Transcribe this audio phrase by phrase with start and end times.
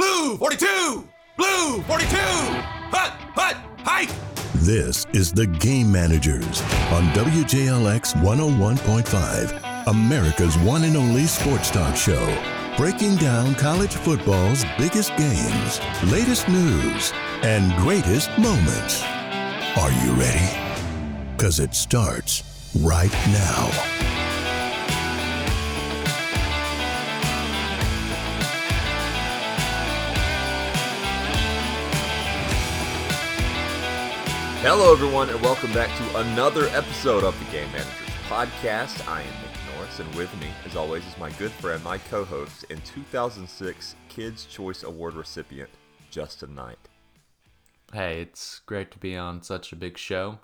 [0.00, 1.06] Blue 42!
[1.36, 2.16] Blue 42!
[2.16, 3.12] Hut!
[3.36, 3.54] Hut!
[3.80, 4.08] Hike!
[4.54, 12.24] This is The Game Managers on WJLX 101.5, America's one and only sports talk show.
[12.78, 15.80] Breaking down college football's biggest games,
[16.10, 17.12] latest news,
[17.42, 19.02] and greatest moments.
[19.76, 21.36] Are you ready?
[21.36, 22.42] Because it starts
[22.74, 24.09] right now.
[34.62, 37.94] Hello, everyone, and welcome back to another episode of the Game Managers
[38.28, 39.08] Podcast.
[39.08, 42.26] I am Nick Norris, and with me, as always, is my good friend, my co
[42.26, 45.70] host, and 2006 Kids' Choice Award recipient,
[46.10, 46.76] Justin Knight.
[47.94, 50.40] Hey, it's great to be on such a big show,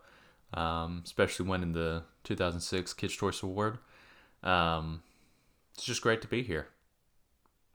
[0.55, 3.77] um, especially winning the 2006 Kids' Choice Award.
[4.43, 5.03] Um,
[5.75, 6.69] it's just great to be here.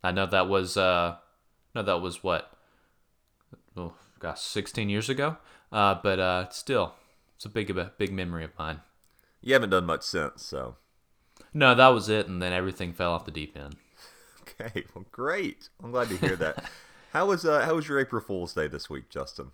[0.03, 1.17] I know that was, uh,
[1.75, 2.51] no, that was what,
[3.77, 5.37] oh gosh, 16 years ago.
[5.71, 6.93] Uh, but uh, still,
[7.35, 8.81] it's a big, a big memory of mine.
[9.41, 10.75] You haven't done much since, so.
[11.53, 13.75] No, that was it, and then everything fell off the deep end.
[14.59, 15.69] Okay, well, great.
[15.83, 16.65] I'm glad to hear that.
[17.13, 19.51] how was uh, how was your April Fool's Day this week, Justin?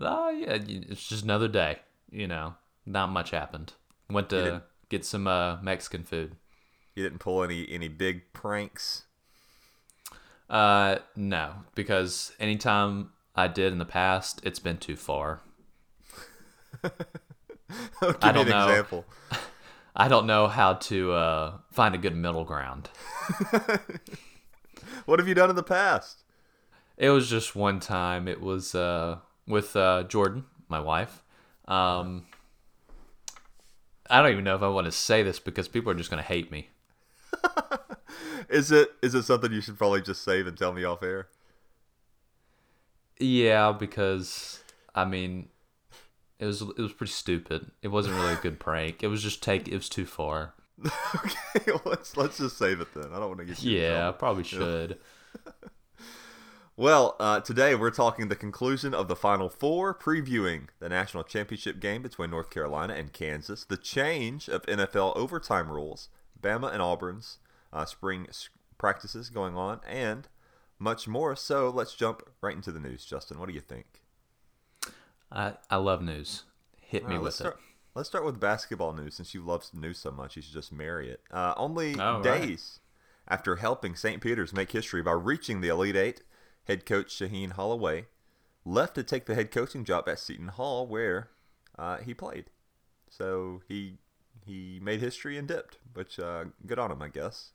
[0.00, 1.80] Oh yeah, it's just another day.
[2.10, 2.54] You know,
[2.86, 3.74] not much happened.
[4.10, 6.36] Went to get some uh, Mexican food.
[6.94, 9.04] You didn't pull any any big pranks.
[10.48, 15.40] Uh, no, because anytime I did in the past, it's been too far.
[16.84, 18.68] I don't know.
[18.68, 19.04] Example.
[19.96, 22.88] I don't know how to uh, find a good middle ground.
[25.04, 26.24] what have you done in the past?
[26.96, 28.26] It was just one time.
[28.26, 31.22] It was uh, with uh, Jordan, my wife.
[31.68, 32.26] Um,
[34.08, 36.22] I don't even know if I want to say this because people are just going
[36.22, 36.68] to hate me.
[38.48, 41.28] is it is it something you should probably just save and tell me off air?
[43.18, 44.62] Yeah, because
[44.94, 45.48] I mean,
[46.38, 47.70] it was it was pretty stupid.
[47.82, 49.02] It wasn't really a good prank.
[49.02, 49.68] It was just take.
[49.68, 50.54] It was too far.
[51.14, 53.06] okay, well, let's let's just save it then.
[53.12, 53.78] I don't want to get you.
[53.78, 54.98] Yeah, probably should.
[56.76, 61.78] well, uh, today we're talking the conclusion of the Final Four, previewing the national championship
[61.78, 66.08] game between North Carolina and Kansas, the change of NFL overtime rules,
[66.40, 67.38] Bama and Auburn's
[67.72, 68.26] uh, spring
[68.76, 70.26] practices going on, and
[70.82, 71.36] much more.
[71.36, 73.04] So let's jump right into the news.
[73.04, 74.02] Justin, what do you think?
[75.30, 76.44] I I love news.
[76.76, 77.60] Hit me with start, it.
[77.94, 79.14] Let's start with basketball news.
[79.14, 81.20] Since you love news so much, you should just marry it.
[81.30, 82.80] Uh, only oh, days
[83.28, 83.34] right.
[83.34, 84.20] after helping St.
[84.20, 86.22] Peter's make history by reaching the Elite Eight,
[86.64, 88.06] head coach Shaheen Holloway
[88.64, 91.30] left to take the head coaching job at Seton Hall, where
[91.78, 92.46] uh, he played.
[93.08, 93.98] So he
[94.44, 97.52] he made history and dipped, which uh, good on him, I guess.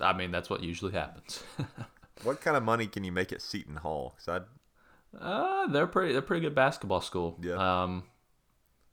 [0.00, 1.42] I mean, that's what usually happens.
[2.22, 4.16] What kind of money can you make at Seton Hall?
[4.18, 4.42] Cause
[5.14, 6.12] I, uh, they're pretty.
[6.12, 7.38] They're pretty good basketball school.
[7.40, 7.82] Yeah.
[7.82, 8.04] Um,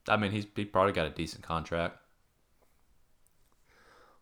[0.07, 1.97] I mean, he's he probably got a decent contract.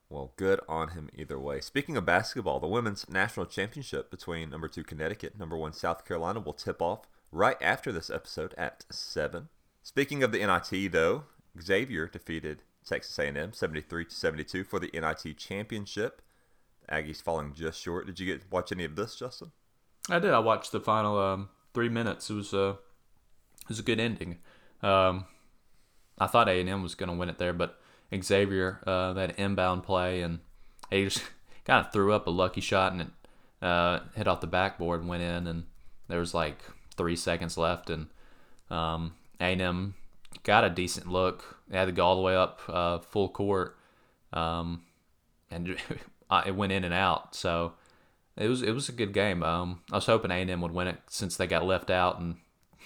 [0.09, 1.59] Well, good on him either way.
[1.59, 6.39] Speaking of basketball, the women's national championship between number two Connecticut, number one South Carolina
[6.39, 9.49] will tip off right after this episode at seven.
[9.81, 11.23] Speaking of the NIT, though,
[11.59, 16.21] Xavier defeated Texas A&M 73 to 72 for the NIT championship.
[16.91, 18.05] Aggies falling just short.
[18.05, 19.51] Did you get watch any of this, Justin?
[20.09, 20.31] I did.
[20.31, 22.29] I watched the final um, three minutes.
[22.29, 24.39] It was a uh, it was a good ending.
[24.81, 25.25] Um,
[26.19, 27.79] I thought A and M was going to win it there, but
[28.13, 30.39] Xavier uh, that inbound play and
[30.89, 31.23] he just
[31.65, 33.07] kind of threw up a lucky shot and it
[33.61, 35.47] uh, hit off the backboard and went in.
[35.47, 35.63] And
[36.07, 36.59] there was like
[36.95, 38.07] three seconds left, and
[38.69, 39.93] um, A and M
[40.43, 41.61] got a decent look.
[41.67, 43.77] They had to go all the way up uh, full court,
[44.33, 44.83] um,
[45.49, 45.77] and
[46.29, 47.35] uh, it went in and out.
[47.35, 47.73] So
[48.37, 49.43] it was it was a good game.
[49.43, 52.19] Um, I was hoping A and M would win it since they got left out,
[52.19, 52.37] and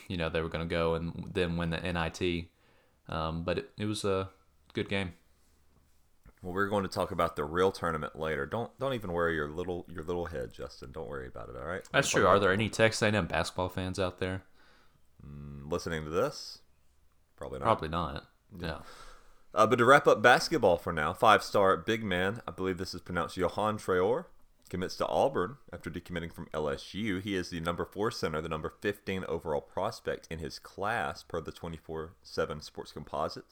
[0.08, 2.48] you know they were going to go and then win the NIT.
[3.10, 4.30] Um, but it, it was a
[4.74, 5.14] good game.
[6.42, 8.46] Well, we're going to talk about the real tournament later.
[8.46, 10.92] Don't don't even worry your little your little head, Justin.
[10.92, 11.56] Don't worry about it.
[11.56, 11.82] All right.
[11.92, 12.28] That's true.
[12.28, 14.44] Are there any Texas A&M basketball fans out there?
[15.26, 16.60] Mm, listening to this?
[17.36, 17.66] Probably not.
[17.66, 18.28] Probably not.
[18.60, 18.68] Yeah.
[18.68, 18.78] yeah.
[19.58, 22.94] Uh, but to wrap up basketball for now, five star big man, I believe this
[22.94, 24.26] is pronounced Johan Traore,
[24.70, 27.20] commits to Auburn after decommitting from LSU.
[27.20, 31.42] He is the number four center, the number 15 overall prospect in his class per
[31.42, 33.46] the 24 7 Sports Composite.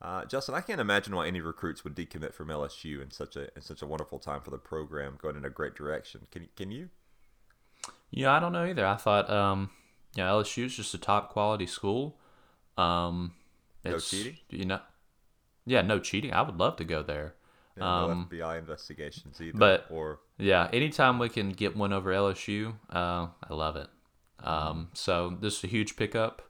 [0.00, 3.54] Uh, Justin, I can't imagine why any recruits would decommit from LSU in such a
[3.54, 6.26] in such a wonderful time for the program, going in a great direction.
[6.32, 6.88] Can can you?
[8.10, 8.84] Yeah, I don't know either.
[8.84, 9.70] I thought, um,
[10.16, 12.18] yeah, LSU is just a top quality school.
[12.76, 13.34] Um,
[13.84, 14.38] no cheating.
[14.50, 14.80] You know,
[15.66, 16.32] yeah, no cheating.
[16.32, 17.34] I would love to go there.
[17.76, 19.56] Yeah, um, no FBI investigations either.
[19.56, 23.88] But or Yeah, anytime we can get one over LSU, uh, I love it.
[24.42, 26.42] Um, so this is a huge pickup.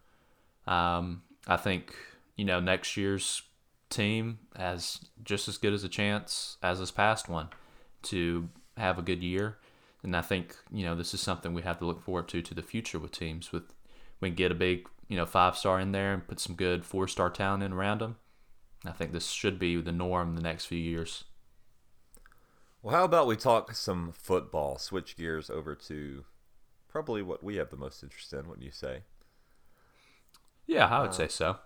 [0.67, 1.95] Um, I think
[2.37, 3.43] you know next year's
[3.91, 7.49] team has just as good as a chance as this past one
[8.03, 9.59] to have a good year,
[10.03, 12.55] and I think you know this is something we have to look forward to to
[12.55, 13.53] the future with teams.
[13.53, 13.75] With
[14.21, 16.85] we can get a big you know five star in there and put some good
[16.85, 18.17] four star talent in around them.
[18.85, 21.25] I think this should be the norm the next few years.
[22.83, 24.77] Well, how about we talk some football?
[24.79, 26.25] Switch gears over to
[26.89, 28.49] probably what we have the most interest in.
[28.49, 29.03] Wouldn't you say?
[30.67, 31.59] Yeah, I would uh, say so.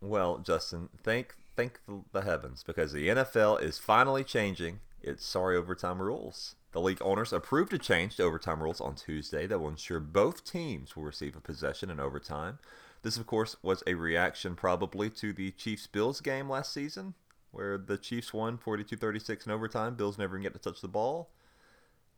[0.00, 1.80] Well, Justin, thank thank
[2.12, 6.56] the heavens because the NFL is finally changing its sorry overtime rules.
[6.72, 10.44] The league owners approved a change to overtime rules on Tuesday that will ensure both
[10.44, 12.58] teams will receive a possession in overtime.
[13.02, 17.14] This, of course, was a reaction probably to the Chiefs Bills game last season,
[17.50, 19.96] where the Chiefs won 42 36 in overtime.
[19.96, 21.30] Bills never even get to touch the ball.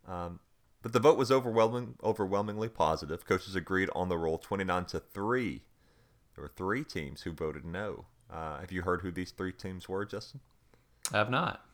[0.07, 0.41] Um,
[0.83, 3.25] but the vote was overwhelming, overwhelmingly positive.
[3.25, 5.63] Coaches agreed on the rule 29 to 3.
[6.35, 8.05] There were three teams who voted no.
[8.31, 10.41] Uh, have you heard who these three teams were, Justin?
[11.13, 11.65] I have not.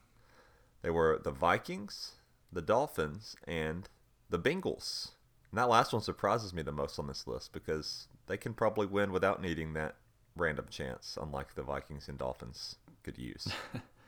[0.83, 2.13] They were the Vikings,
[2.53, 3.89] the Dolphins, and
[4.29, 5.11] the Bengals.
[5.51, 8.87] And that last one surprises me the most on this list because they can probably
[8.87, 9.97] win without needing that
[10.37, 13.49] random chance, unlike the Vikings and Dolphins could use.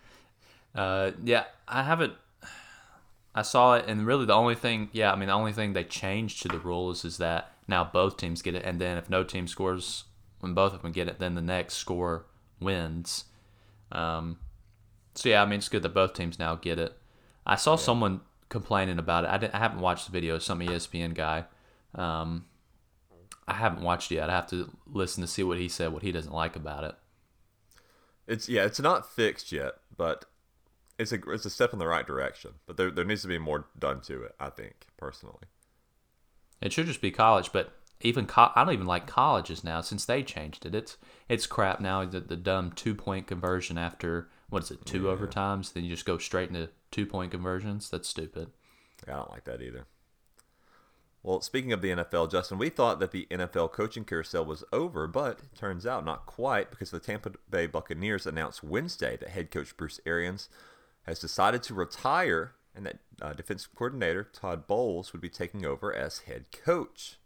[0.74, 2.14] uh, yeah, I haven't.
[3.34, 5.84] I saw it, and really the only thing, yeah, I mean, the only thing they
[5.84, 9.24] changed to the rules is that now both teams get it, and then if no
[9.24, 10.04] team scores
[10.40, 12.26] when both of them get it, then the next score
[12.60, 13.24] wins.
[13.90, 14.38] Um,
[15.14, 16.96] so yeah, I mean, it's good that both teams now get it.
[17.46, 17.76] I saw yeah.
[17.76, 18.20] someone
[18.52, 19.30] complaining about it.
[19.30, 20.38] I, didn't, I haven't watched the video.
[20.38, 21.46] Some ESPN guy.
[21.94, 22.44] Um,
[23.48, 24.30] I haven't watched it yet.
[24.30, 26.94] I have to listen to see what he said, what he doesn't like about it.
[28.28, 30.26] It's yeah, it's not fixed yet, but
[30.96, 32.52] it's a it's a step in the right direction.
[32.66, 34.36] But there there needs to be more done to it.
[34.38, 35.46] I think personally.
[36.60, 40.04] It should just be college, but even co- I don't even like colleges now since
[40.04, 40.74] they changed it.
[40.74, 40.96] It's
[41.28, 42.04] it's crap now.
[42.04, 45.16] The, the dumb two point conversion after what is it two yeah.
[45.16, 45.72] overtimes?
[45.72, 47.90] Then you just go straight into two point conversions.
[47.90, 48.50] That's stupid.
[49.06, 49.86] Yeah, I don't like that either.
[51.24, 55.06] Well, speaking of the NFL, Justin, we thought that the NFL coaching carousel was over,
[55.06, 59.50] but it turns out not quite because the Tampa Bay Buccaneers announced Wednesday that head
[59.52, 60.48] coach Bruce Arians
[61.04, 65.94] has decided to retire and that uh, defensive coordinator Todd Bowles would be taking over
[65.94, 67.18] as head coach.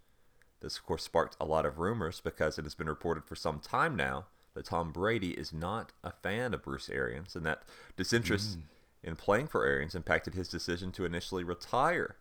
[0.60, 3.60] This, of course, sparked a lot of rumors because it has been reported for some
[3.60, 7.62] time now that Tom Brady is not a fan of Bruce Arians and that
[7.96, 8.62] disinterest mm.
[9.06, 12.16] In playing for Arians impacted his decision to initially retire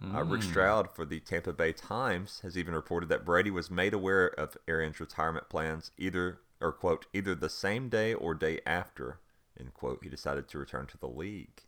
[0.00, 0.14] Mm.
[0.14, 3.92] Uh, Rick Stroud for the Tampa Bay Times has even reported that Brady was made
[3.92, 9.20] aware of Arians' retirement plans either, or quote, either the same day or day after,
[9.58, 11.62] end quote, he decided to return to the league.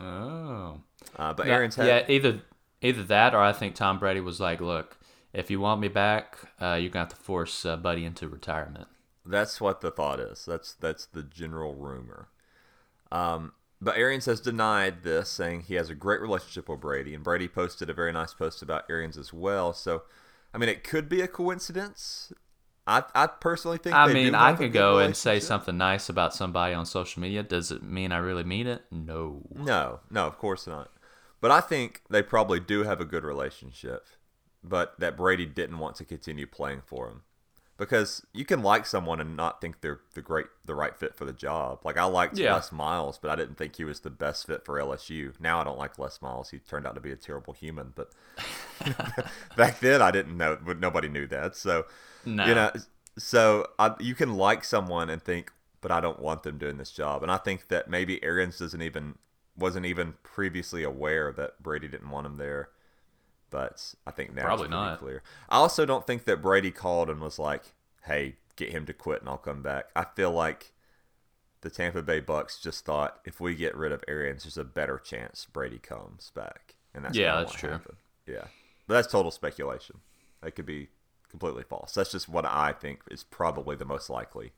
[0.00, 0.80] Oh.
[1.16, 1.86] Uh, but Arians had.
[1.86, 2.40] Yeah, either,
[2.80, 4.98] either that or I think Tom Brady was like, look,
[5.34, 8.26] if you want me back, uh, you're going to have to force uh, Buddy into
[8.26, 8.88] retirement.
[9.24, 10.44] That's what the thought is.
[10.46, 12.28] That's that's the general rumor.
[13.12, 17.22] Um, but Arians has denied this, saying he has a great relationship with Brady, and
[17.22, 19.72] Brady posted a very nice post about Arians as well.
[19.72, 20.02] So,
[20.54, 22.32] I mean, it could be a coincidence.
[22.86, 23.94] I, I personally think.
[23.94, 27.42] I mean, I could go and say something nice about somebody on social media.
[27.42, 28.82] Does it mean I really mean it?
[28.90, 29.42] No.
[29.54, 30.90] No, no, of course not.
[31.40, 34.06] But I think they probably do have a good relationship,
[34.64, 37.22] but that Brady didn't want to continue playing for him
[37.82, 41.24] because you can like someone and not think they're the great the right fit for
[41.24, 41.80] the job.
[41.84, 42.54] Like I liked yeah.
[42.54, 45.32] Les Miles, but I didn't think he was the best fit for LSU.
[45.40, 46.50] Now I don't like Les Miles.
[46.50, 48.12] He turned out to be a terrible human, but
[49.56, 50.56] back then I didn't know.
[50.64, 51.56] But nobody knew that.
[51.56, 51.86] So
[52.24, 52.46] no.
[52.46, 52.70] you know,
[53.18, 56.92] so I, you can like someone and think, but I don't want them doing this
[56.92, 57.24] job.
[57.24, 59.16] And I think that maybe Arians doesn't even
[59.56, 62.70] wasn't even previously aware that Brady didn't want him there
[63.52, 65.22] but I think now probably not clear.
[65.48, 67.62] I also don't think that Brady called and was like,
[68.06, 70.72] "Hey, get him to quit and I'll come back." I feel like
[71.60, 74.98] the Tampa Bay Bucks just thought if we get rid of Arians, there's a better
[74.98, 77.70] chance Brady comes back, and that's yeah, that's true.
[77.70, 77.98] Happened.
[78.26, 78.46] Yeah,
[78.88, 80.00] but that's total speculation.
[80.40, 80.88] That could be
[81.30, 81.94] completely false.
[81.94, 84.52] That's just what I think is probably the most likely.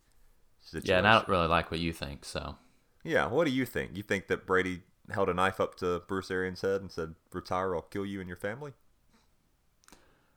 [0.60, 0.88] Situation.
[0.88, 2.56] Yeah, and I don't really like what you think, so.
[3.02, 3.90] Yeah, what do you think?
[3.94, 7.74] You think that Brady held a knife up to Bruce Arians' head and said, "Retire,
[7.74, 8.72] I'll kill you and your family"?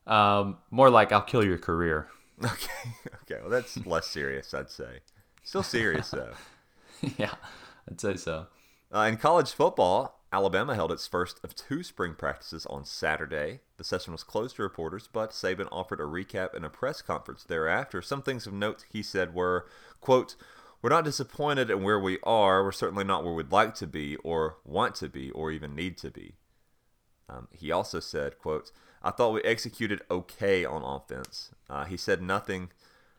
[0.08, 2.08] Um, more like I'll kill your career.
[2.46, 2.92] Okay,
[3.24, 3.42] okay.
[3.42, 5.00] Well, that's less serious, I'd say.
[5.42, 6.34] Still serious though.
[7.18, 7.34] yeah,
[7.90, 8.46] I'd say so.
[8.94, 13.62] Uh, in college football, Alabama held its first of two spring practices on Saturday.
[13.78, 17.44] The session was closed to reporters, but Saban offered a recap in a press conference
[17.44, 18.04] thereafter.
[18.04, 19.66] Some things of note he said were,
[20.00, 20.36] quote,
[20.84, 22.64] We're not disappointed in where we are.
[22.64, 25.98] We're certainly not where we'd like to be, or want to be, or even need
[26.00, 26.36] to be.
[27.30, 32.22] Um, he also said, "quote I thought we executed okay on offense." Uh, he said
[32.22, 32.72] nothing.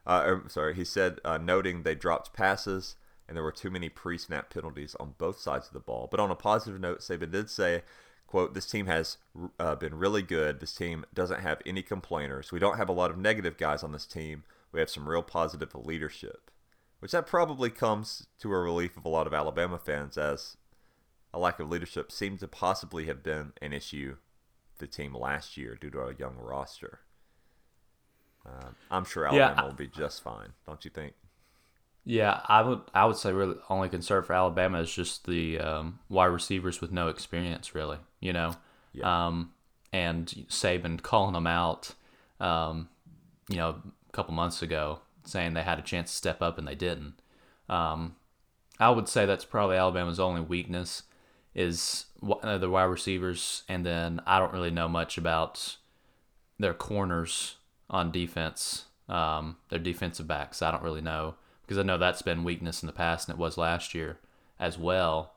[0.06, 2.97] Uh, or, sorry, he said uh, noting they dropped passes
[3.28, 6.08] and there were too many pre-snap penalties on both sides of the ball.
[6.11, 7.82] But on a positive note, Saban did say,
[8.26, 9.18] "quote This team has
[9.58, 10.61] uh, been really good.
[10.61, 12.50] This team doesn't have any complainers.
[12.50, 14.44] We don't have a lot of negative guys on this team.
[14.73, 16.50] We have some real positive leadership."
[17.00, 20.56] Which that probably comes to a relief of a lot of Alabama fans, as
[21.32, 24.16] a lack of leadership seemed to possibly have been an issue
[24.78, 27.00] the team last year due to a young roster.
[28.47, 31.14] Uh, I'm sure Alabama Yeah, I- will be just fine, don't you think?
[32.04, 35.99] Yeah, I would I would say really only concern for Alabama is just the um,
[36.08, 37.99] wide receivers with no experience, really.
[38.20, 38.54] You know,
[38.92, 39.26] Yeah.
[39.26, 39.52] um,
[39.92, 41.94] and Saban calling them out,
[42.40, 42.88] um,
[43.49, 46.66] you know, a couple months ago, saying they had a chance to step up and
[46.66, 47.20] they didn't.
[47.68, 48.16] Um,
[48.80, 51.02] I would say that's probably Alabama's only weakness
[51.59, 55.77] is uh, the wide receivers, and then I don't really know much about
[56.59, 57.57] their corners
[57.91, 60.62] on defense, um, their defensive backs.
[60.62, 63.41] I don't really know because I know that's been weakness in the past, and it
[63.41, 64.21] was last year
[64.61, 65.35] as well.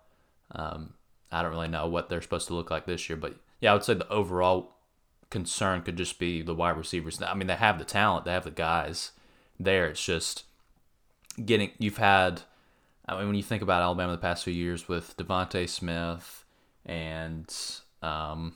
[0.51, 0.93] Um,
[1.31, 3.73] I don't really know what they're supposed to look like this year, but yeah, I
[3.73, 4.75] would say the overall
[5.31, 7.19] concern could just be the wide receivers.
[7.21, 9.11] I mean, they have the talent, they have the guys
[9.59, 9.87] there.
[9.87, 10.43] It's just
[11.43, 11.71] getting.
[11.79, 12.43] You've had.
[13.07, 16.45] I mean, when you think about Alabama the past few years with DeVonta Smith
[16.85, 17.53] and
[18.01, 18.53] um,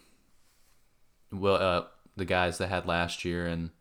[1.32, 1.84] well, uh,
[2.16, 3.72] the guys they had last year, and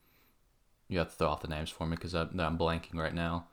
[0.88, 3.46] you have to throw off the names for me because I'm, I'm blanking right now.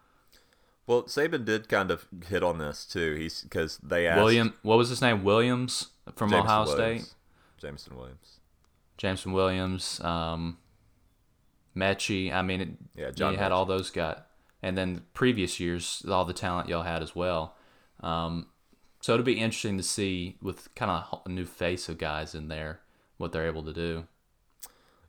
[0.88, 3.16] Well, Saban did kind of hit on this too.
[3.16, 5.24] He's because they asked William, what was his name?
[5.24, 7.04] Williams from Jameson Ohio Williams.
[7.04, 7.16] State.
[7.62, 8.40] Jameson Williams.
[8.98, 10.58] Jameson Williams, um,
[11.76, 12.34] Metchie.
[12.34, 13.56] I mean, it, Yeah, John you had Metchie.
[13.56, 14.18] all those guys,
[14.62, 17.56] and then previous years, all the talent y'all had as well.
[18.02, 18.48] Um,
[19.02, 22.48] so it'll be interesting to see with kind of a new face of guys in
[22.48, 22.82] there
[23.18, 24.08] what they're able to do.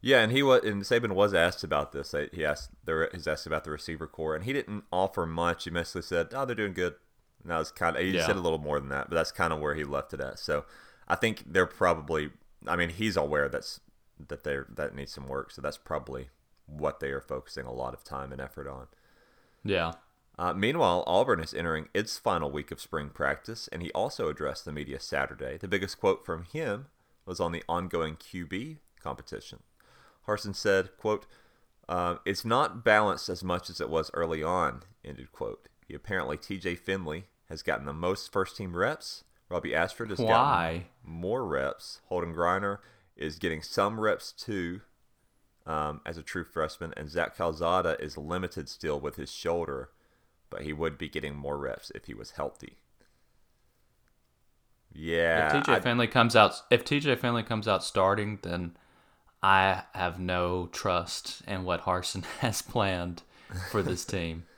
[0.01, 2.15] Yeah, and he was and Saban was asked about this.
[2.33, 5.65] He asked they he's asked about the receiver core, and he didn't offer much.
[5.65, 6.95] He mostly said, "Oh, they're doing good."
[7.43, 8.27] And that was kind of he Yeah.
[8.27, 10.39] said a little more than that, but that's kind of where he left it at.
[10.39, 10.65] So
[11.09, 12.31] I think they're probably.
[12.67, 13.81] I mean, he's aware that's
[14.29, 15.53] that they are that needs some work.
[15.53, 16.31] So that's probably
[16.67, 18.89] what they are focusing a lot of time and effort on.
[19.65, 19.93] Yeah.
[20.39, 24.65] Uh, meanwhile, Auburn is entering its final week of spring practice, and he also addressed
[24.65, 25.59] the media Saturday.
[25.59, 26.87] The biggest quote from him
[27.27, 29.61] was on the ongoing QB competition.
[30.27, 31.27] Harsin said, quote,
[31.89, 35.69] uh, it's not balanced as much as it was early on, ended quote.
[35.87, 39.25] He apparently, TJ Finley, has gotten the most first team reps.
[39.49, 40.27] Robbie Ashford has Why?
[40.27, 42.01] gotten more reps.
[42.07, 42.79] Holden Geriner
[43.17, 44.81] is getting some reps too
[45.67, 49.91] um, as a true freshman, and Zach Calzada is limited still with his shoulder,
[50.51, 52.77] but he would be getting more reps if he was healthy.
[54.95, 58.77] Yeah, if TJ I- Finley comes out, if TJ Finley comes out starting, then
[59.43, 63.23] I have no trust in what Harsin has planned
[63.71, 64.45] for this team.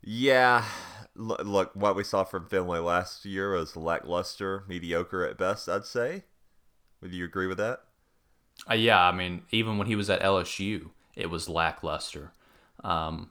[0.00, 0.64] Yeah,
[1.16, 5.68] look, look, what we saw from Finley last year was lackluster, mediocre at best.
[5.68, 6.22] I'd say.
[7.02, 7.80] Would you agree with that?
[8.68, 12.32] Uh, yeah, I mean, even when he was at LSU, it was lackluster.
[12.84, 13.30] Um,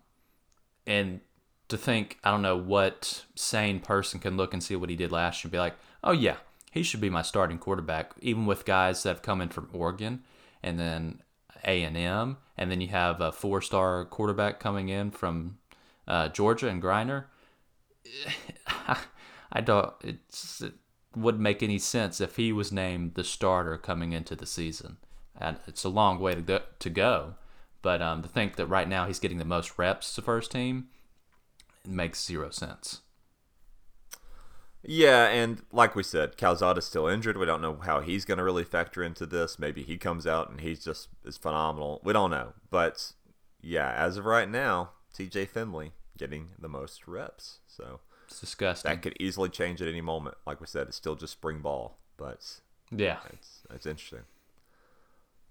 [0.85, 1.21] and
[1.69, 5.11] to think, I don't know what sane person can look and see what he did
[5.11, 6.37] last year and be like, oh, yeah,
[6.71, 10.23] he should be my starting quarterback, even with guys that have come in from Oregon
[10.63, 11.21] and then
[11.63, 15.57] A&M, and then you have a four-star quarterback coming in from
[16.07, 17.25] uh, Georgia and Geriner.
[19.51, 19.93] I don't.
[20.03, 20.19] It
[21.15, 24.97] wouldn't make any sense if he was named the starter coming into the season,
[25.39, 26.61] and it's a long way to go.
[26.79, 27.35] To go.
[27.81, 30.87] But um, to think that right now he's getting the most reps to first team,
[31.85, 33.01] it makes zero sense.
[34.83, 37.37] Yeah, and like we said, Calzada's still injured.
[37.37, 39.59] We don't know how he's going to really factor into this.
[39.59, 41.99] Maybe he comes out and he's just is phenomenal.
[42.03, 43.11] We don't know, but
[43.61, 45.45] yeah, as of right now, T.J.
[45.45, 47.59] Finley getting the most reps.
[47.67, 48.89] So It's disgusting.
[48.89, 50.37] that could easily change at any moment.
[50.45, 52.59] Like we said, it's still just spring ball, but
[52.91, 53.17] yeah.
[53.33, 54.23] it's it's interesting.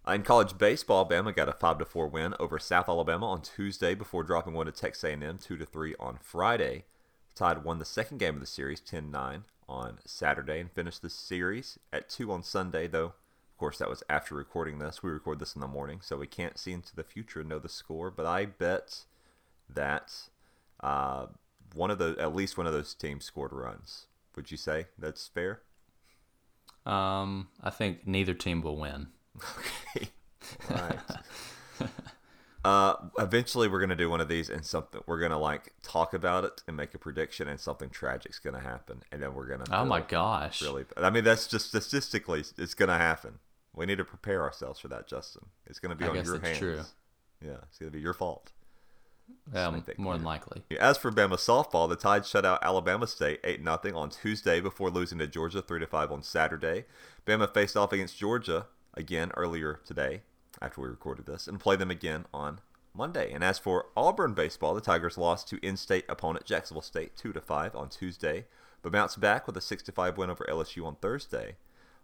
[0.09, 3.93] In college baseball, Bama got a five to four win over South Alabama on Tuesday
[3.93, 6.85] before dropping one to Texas A&M two to three on Friday.
[7.35, 11.81] Tide won the second game of the series 10-9 on Saturday and finished the series
[11.93, 12.87] at two on Sunday.
[12.87, 15.03] Though, of course, that was after recording this.
[15.03, 17.59] We record this in the morning, so we can't see into the future and know
[17.59, 18.13] the score.
[18.13, 19.01] But I bet
[19.69, 20.13] that
[20.85, 21.27] uh,
[21.75, 24.07] one of the at least one of those teams scored runs.
[24.37, 25.63] Would you say that's fair?
[26.87, 29.09] Um, I think neither team will win.
[29.37, 30.09] Okay.
[30.71, 30.99] Right.
[32.67, 36.43] Uh, eventually, we're gonna do one of these, and something we're gonna like talk about
[36.43, 39.63] it and make a prediction, and something tragic's gonna happen, and then we're gonna.
[39.71, 40.61] Oh my gosh.
[40.63, 43.39] Really, I mean, that's just statistically, it's gonna happen.
[43.73, 45.47] We need to prepare ourselves for that, Justin.
[45.69, 46.59] It's gonna be I on guess your that's hands.
[46.59, 46.81] true.
[47.41, 48.51] Yeah, it's gonna be your fault.
[49.55, 50.65] Um, more than likely.
[50.81, 54.91] As for Bama softball, the Tide shut out Alabama State 8 0 on Tuesday before
[54.91, 56.87] losing to Georgia 3 5 on Saturday.
[57.25, 58.67] Bama faced off against Georgia
[58.97, 60.23] again earlier today
[60.61, 62.61] after we recorded this and play them again on
[62.95, 63.33] Monday.
[63.33, 67.41] And as for Auburn baseball, the Tigers lost to in-state opponent Jacksonville State 2 to
[67.41, 68.47] 5 on Tuesday,
[68.83, 71.57] but bounced back with a 6 to 5 win over LSU on Thursday.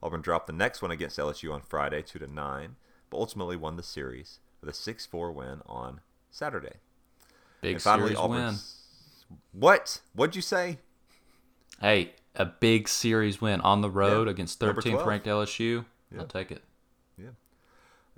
[0.03, 2.77] Auburn dropped the next one against LSU on Friday 2 to 9,
[3.09, 6.75] but ultimately won the series with a 6 4 win on Saturday.
[7.63, 8.55] Big And finally, series win.
[9.53, 10.01] What?
[10.13, 10.79] What'd you say?
[11.81, 14.33] Hey, a big series win on the road Yeah.
[14.33, 15.85] against 13th ranked LSU.
[16.11, 16.21] Yeah.
[16.21, 16.63] I'll take it.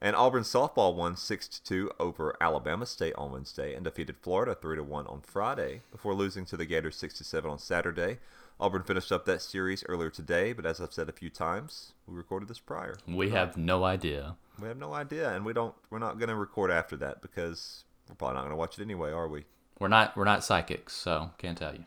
[0.05, 4.79] And Auburn softball won 6 2 over Alabama State on Wednesday and defeated Florida 3
[4.79, 8.19] 1 on Friday before losing to the Gators 6 7 on Saturday.
[8.61, 12.15] Auburn finished up that series earlier today, but as I've said a few times, we
[12.15, 12.99] recorded this prior.
[13.09, 14.37] We have no idea.
[14.61, 15.75] We have no idea, and we don't.
[15.89, 18.83] We're not going to record after that because we're probably not going to watch it
[18.83, 19.47] anyway, are we?
[19.79, 21.85] We're not we're not psychics, so can't tell you.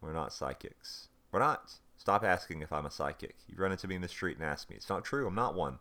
[0.00, 1.08] We're not psychics.
[1.30, 1.70] We're not.
[1.98, 3.36] Stop asking if I'm a psychic.
[3.46, 4.76] You run into me in the street and ask me.
[4.76, 5.26] It's not true.
[5.26, 5.80] I'm not one.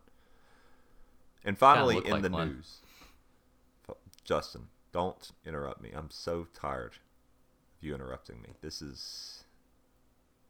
[1.43, 2.47] And finally, in like the one.
[2.49, 2.81] news,
[4.23, 5.91] Justin, don't interrupt me.
[5.93, 8.49] I'm so tired of you interrupting me.
[8.61, 9.43] This is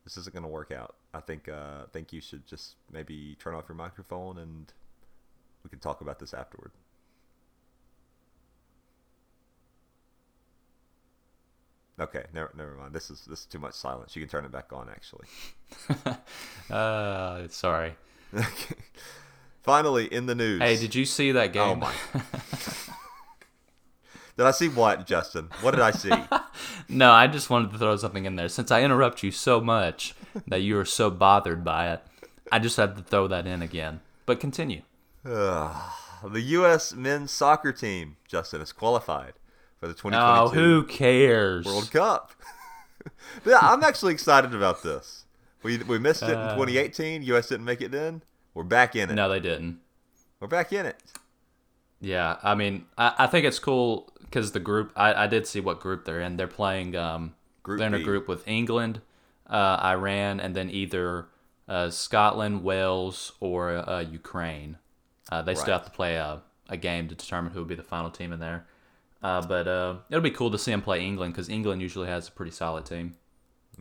[0.03, 0.95] this isn't going to work out.
[1.13, 4.73] I think uh, I think you should just maybe turn off your microphone and
[5.63, 6.71] we can talk about this afterward.
[11.99, 12.93] Okay, never, never mind.
[12.93, 14.15] This is this is too much silence.
[14.15, 14.89] You can turn it back on.
[14.89, 15.27] Actually.
[16.69, 17.95] Uh, sorry.
[18.33, 18.75] Okay.
[19.63, 20.61] Finally, in the news.
[20.61, 21.61] Hey, did you see that game?
[21.61, 21.93] Oh my!
[24.37, 25.49] did I see what, Justin?
[25.61, 26.11] What did I see?
[26.89, 28.49] No, I just wanted to throw something in there.
[28.49, 30.13] Since I interrupt you so much
[30.47, 32.01] that you are so bothered by it,
[32.51, 34.01] I just had to throw that in again.
[34.25, 34.81] But continue.
[35.23, 35.71] the
[36.33, 36.93] U.S.
[36.93, 39.33] men's soccer team, Justin, is qualified
[39.79, 41.65] for the 2022 Oh, who cares?
[41.65, 42.33] World Cup.
[43.45, 45.23] yeah, I'm actually excited about this.
[45.63, 46.55] We we missed it in Uh.
[46.55, 47.23] 2018.
[47.23, 47.47] U.S.
[47.47, 48.21] didn't make it then.
[48.53, 49.13] We're back in it.
[49.13, 49.79] No, they didn't.
[50.39, 50.97] We're back in it.
[51.99, 54.91] Yeah, I mean, I, I think it's cool because the group.
[54.95, 56.37] I, I did see what group they're in.
[56.37, 56.95] They're playing.
[56.95, 58.01] Um, Group they're in B.
[58.01, 59.01] a group with England,
[59.47, 61.27] uh, Iran, and then either
[61.69, 64.77] uh, Scotland, Wales, or uh, Ukraine.
[65.31, 67.83] Uh, they still have to play a, a game to determine who will be the
[67.83, 68.65] final team in there.
[69.21, 72.27] Uh, but uh, it'll be cool to see them play England because England usually has
[72.27, 73.15] a pretty solid team.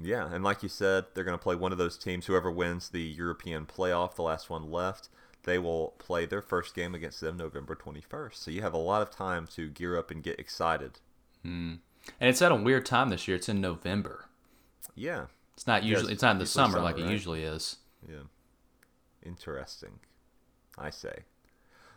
[0.00, 2.26] Yeah, and like you said, they're going to play one of those teams.
[2.26, 5.08] Whoever wins the European playoff, the last one left,
[5.44, 8.34] they will play their first game against them November 21st.
[8.34, 11.00] So you have a lot of time to gear up and get excited.
[11.42, 11.74] Hmm.
[12.18, 13.36] And it's at a weird time this year.
[13.36, 14.26] It's in November.
[14.94, 16.12] Yeah, It's not Yeah, usually.
[16.14, 17.76] It's not in the summer, summer, like it usually is.
[18.08, 18.22] yeah.
[19.22, 20.00] Interesting.
[20.78, 21.24] I say.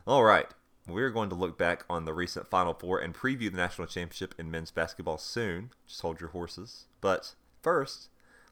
[0.05, 0.47] All right.
[0.87, 4.35] We're going to look back on the recent Final Four and preview the national championship
[4.37, 5.69] in men's basketball soon.
[5.87, 6.85] Just hold your horses.
[6.99, 8.09] But first,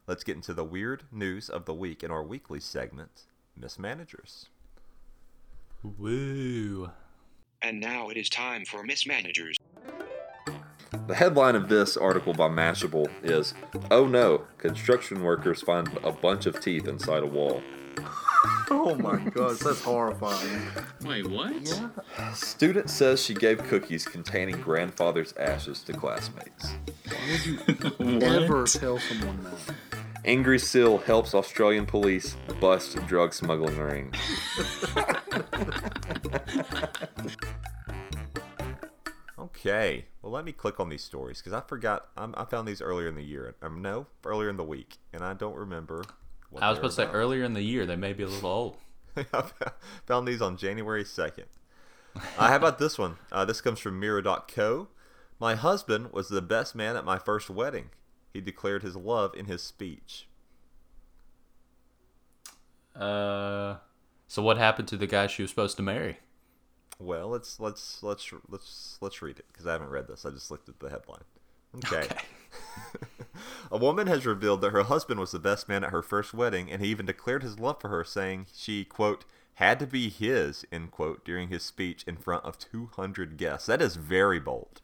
[0.08, 3.26] let's get into the weird news of the week in our weekly segment,
[3.60, 4.48] Mismanagers.
[5.84, 6.90] Woo!
[7.62, 9.58] And now it is time for Mismanagers.
[11.08, 13.54] The headline of this article by Mashable is
[13.90, 17.62] Oh no, construction workers find a bunch of teeth inside a wall.
[18.74, 20.62] Oh my gosh, that's horrifying.
[21.02, 21.54] Wait, what?
[22.34, 26.72] Student says she gave cookies containing grandfather's ashes to classmates.
[27.06, 29.76] Why would you never tell someone that.
[30.24, 34.14] Angry Seal helps Australian police bust drug smuggling ring.
[39.38, 42.08] okay, well let me click on these stories because I forgot.
[42.16, 43.54] I'm, I found these earlier in the year.
[43.62, 46.06] Um, no, earlier in the week, and I don't remember.
[46.60, 47.16] I was supposed to say about.
[47.16, 48.78] earlier in the year they may be a little old.
[49.34, 49.44] I
[50.06, 51.46] found these on January 2nd.
[52.16, 53.18] Uh, how about this one?
[53.32, 54.88] Uh, this comes from Mirror.co.
[55.40, 57.90] My husband was the best man at my first wedding.
[58.34, 60.28] He declared his love in his speech.
[62.96, 63.78] Uh,
[64.28, 66.20] so what happened to the guy she was supposed to marry?
[67.00, 70.26] Well, let's let's let's let's let's read it because I haven't read this.
[70.26, 71.24] I just looked at the headline.
[71.74, 72.06] Okay.
[73.72, 76.72] A woman has revealed that her husband was the best man at her first wedding,
[76.72, 80.66] and he even declared his love for her, saying she quote had to be his
[80.72, 83.68] end quote during his speech in front of 200 guests.
[83.68, 84.82] That is very bold.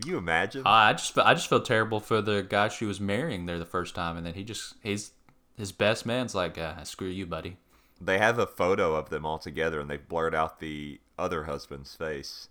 [0.00, 0.62] Can you imagine?
[0.66, 3.64] Uh, I just I just feel terrible for the guy she was marrying there the
[3.64, 5.12] first time, and then he just he's
[5.56, 7.56] his best man's like, uh, screw you, buddy.
[8.00, 11.94] they have a photo of them all together, and they've blurred out the other husband's
[11.94, 12.48] face.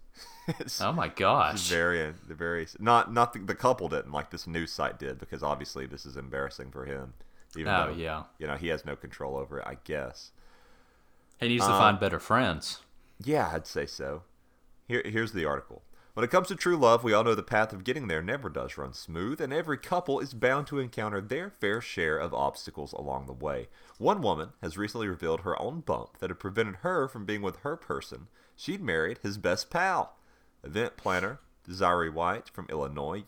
[0.82, 1.70] Oh my gosh.
[1.70, 5.42] very, the very not not the, the couple didn't like this news site did because
[5.42, 7.14] obviously this is embarrassing for him.
[7.58, 8.24] Even Oh, though, yeah.
[8.40, 10.32] you know he has no control over it, I guess.
[11.40, 12.80] And he needs to Uh, find better friends.
[13.24, 14.24] Yeah, I'd say so.
[14.88, 15.82] Here, here's the article.
[16.14, 18.50] When it comes to true love, we all know the path of getting there never
[18.50, 22.94] does run smooth, and every couple is bound to encounter their fair share of obstacles
[22.94, 23.68] along the way.
[23.98, 27.58] One woman has recently revealed her own bump that had prevented her from being with
[27.58, 28.28] her person.
[28.56, 30.16] She'd married his best pal.
[30.64, 33.24] Event planner Desiree White from Illinois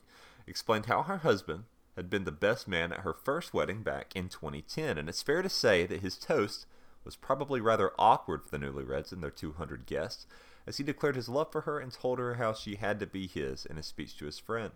[0.47, 4.29] explained how her husband had been the best man at her first wedding back in
[4.29, 6.65] 2010, and it's fair to say that his toast
[7.03, 10.27] was probably rather awkward for the newlyweds and their 200 guests,
[10.67, 13.27] as he declared his love for her and told her how she had to be
[13.27, 14.73] his in a speech to his friend.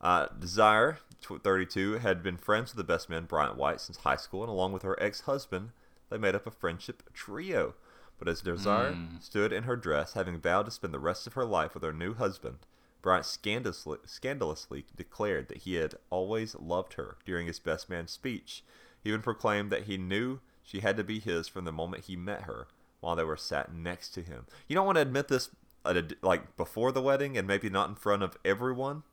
[0.00, 4.42] Uh, Desire, 32, had been friends with the best man Bryant White since high school,
[4.42, 5.70] and along with her ex-husband,
[6.10, 7.74] they made up a friendship trio.
[8.18, 9.22] But as Desire mm.
[9.22, 11.92] stood in her dress, having vowed to spend the rest of her life with her
[11.92, 12.58] new husband,
[13.02, 18.64] Bryant scandalously, scandalously declared that he had always loved her during his best man speech.
[19.00, 22.16] He even proclaimed that he knew she had to be his from the moment he
[22.16, 22.66] met her
[23.00, 24.46] while they were sat next to him.
[24.66, 25.50] You don't want to admit this
[25.84, 29.04] uh, at a, like before the wedding and maybe not in front of everyone.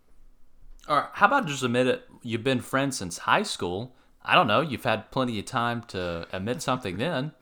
[0.88, 2.10] All right, how about just admit it?
[2.24, 3.96] You've been friends since high school.
[4.26, 4.62] I don't know.
[4.62, 7.34] You've had plenty of time to admit something then.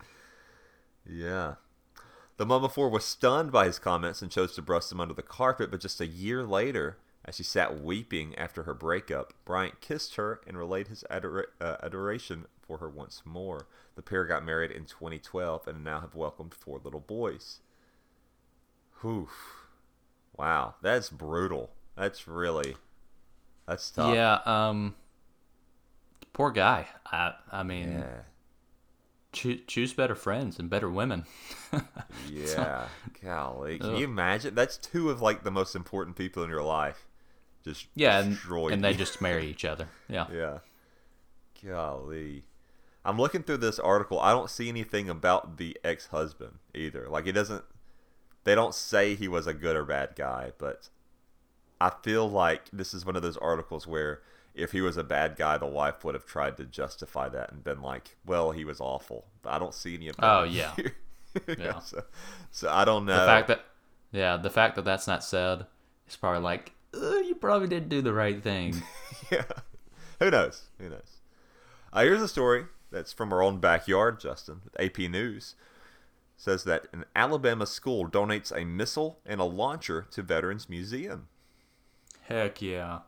[1.05, 1.55] Yeah.
[2.37, 5.21] The mom before was stunned by his comments and chose to brush them under the
[5.21, 10.15] carpet, but just a year later, as she sat weeping after her breakup, Bryant kissed
[10.15, 13.67] her and relayed his adora- uh, adoration for her once more.
[13.95, 17.59] The pair got married in 2012 and now have welcomed four little boys.
[19.01, 19.29] Whew.
[20.37, 21.71] Wow, that's brutal.
[21.95, 22.75] That's really,
[23.67, 24.15] that's tough.
[24.15, 24.39] Yeah.
[24.45, 24.95] Um.
[26.33, 26.87] Poor guy.
[27.05, 27.33] I.
[27.51, 28.21] I mean, Yeah.
[29.31, 31.25] Choo- choose better friends and better women.
[32.29, 32.87] Yeah,
[33.23, 34.55] golly, can you imagine?
[34.55, 37.07] That's two of like the most important people in your life.
[37.63, 38.37] Just yeah, and,
[38.71, 39.87] and they just marry each other.
[40.09, 40.27] Yeah.
[40.33, 40.57] yeah,
[41.65, 42.43] golly.
[43.03, 44.19] I'm looking through this article.
[44.19, 47.07] I don't see anything about the ex-husband either.
[47.09, 47.63] Like it doesn't.
[48.43, 50.89] They don't say he was a good or bad guy, but
[51.79, 54.21] I feel like this is one of those articles where
[54.53, 57.63] if he was a bad guy, the wife would have tried to justify that and
[57.63, 60.25] been like, "Well, he was awful." But I don't see any of that.
[60.25, 60.75] Oh, yeah.
[61.47, 61.79] Yeah.
[61.79, 62.03] so,
[62.51, 63.17] so I don't know.
[63.17, 63.63] The fact that,
[64.11, 65.65] yeah, the fact that that's not said
[66.05, 68.83] is probably like, "Uh, you probably didn't do the right thing.
[69.31, 69.45] yeah.
[70.19, 70.63] Who knows?
[70.77, 71.19] Who knows?
[71.93, 74.59] Uh, here's a story that's from our own backyard, Justin.
[74.77, 75.55] AP News
[76.35, 81.27] says that an Alabama school donates a missile and a launcher to Veterans Museum.
[82.23, 82.99] Heck yeah.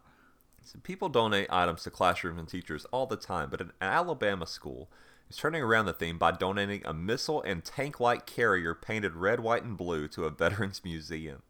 [0.64, 4.90] So people donate items to classrooms and teachers all the time, but an Alabama school
[5.30, 9.64] is turning around the theme by donating a missile and tank-like carrier painted red, white,
[9.64, 11.42] and blue to a Veterans Museum.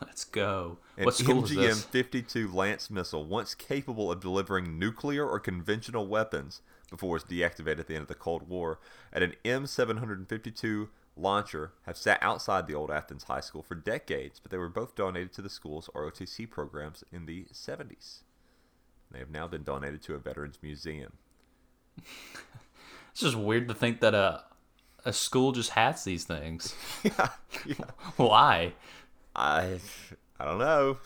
[0.00, 0.78] Let's go.
[0.96, 1.84] An what school is this?
[1.84, 7.78] MGM-52 Lance missile, once capable of delivering nuclear or conventional weapons before it was deactivated
[7.80, 8.80] at the end of the Cold War,
[9.12, 14.50] and an M752 launcher have sat outside the old Athens High School for decades, but
[14.50, 18.22] they were both donated to the school's ROTC programs in the 70s.
[19.10, 21.12] They have now been donated to a veterans museum.
[23.12, 24.44] It's just weird to think that a
[25.04, 26.74] a school just has these things.
[27.02, 27.28] yeah,
[27.66, 27.74] yeah.
[28.16, 28.72] Why?
[29.34, 29.80] I
[30.38, 30.98] I don't know.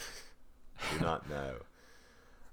[0.79, 1.55] I Do not know.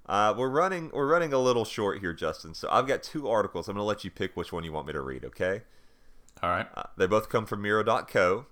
[0.07, 2.53] Uh, we're running we're running a little short here, Justin.
[2.53, 3.67] So I've got two articles.
[3.67, 5.25] I'm gonna let you pick which one you want me to read.
[5.25, 5.61] Okay?
[6.41, 6.67] All right.
[6.75, 8.45] Uh, they both come from Mirror.co.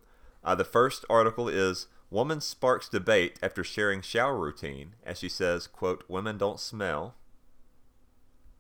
[0.44, 5.68] Uh, the first article is Woman sparks debate after sharing shower routine as she says,
[5.68, 7.16] quote, women don't smell.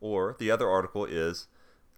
[0.02, 1.48] Or the other article is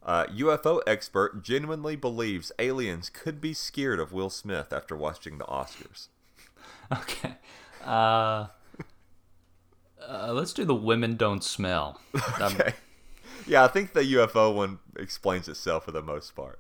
[0.04, 5.46] uh, UFO expert genuinely believes aliens could be scared of Will Smith after watching the
[5.46, 6.08] Oscars.
[6.92, 7.36] Okay.
[7.86, 8.48] Uh,
[10.06, 12.02] uh, let's do the women don't smell.
[12.40, 12.74] Um, Okay.
[13.48, 16.60] Yeah, I think the UFO one explains itself for the most part.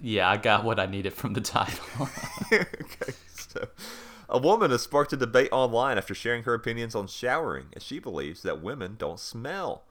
[0.00, 2.08] yeah, I got what I needed from the title.
[2.52, 3.68] okay, so
[4.28, 7.98] a woman has sparked a debate online after sharing her opinions on showering, as she
[7.98, 9.84] believes that women don't smell.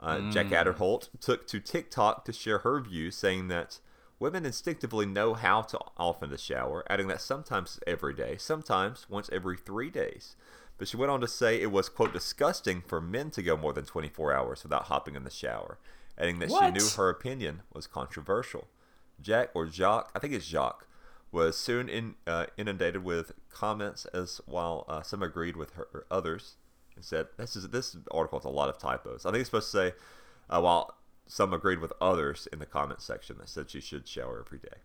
[0.00, 3.78] Uh, Jack Adderholt took to TikTok to share her views, saying that
[4.18, 9.30] women instinctively know how to often to shower, adding that sometimes every day, sometimes once
[9.32, 10.34] every three days.
[10.76, 13.72] But she went on to say it was, quote, disgusting for men to go more
[13.72, 15.78] than 24 hours without hopping in the shower,
[16.18, 16.64] adding that What?
[16.64, 18.66] she knew her opinion was controversial.
[19.20, 20.88] Jack, or Jacques, I think it's Jacques,
[21.32, 26.56] was soon in, uh, inundated with comments as while uh, some agreed with her others
[26.94, 29.24] and said this is this article has a lot of typos.
[29.24, 29.94] I think it's supposed to say
[30.50, 30.94] uh, while
[31.26, 34.78] some agreed with others in the comment section that said she should shower every day.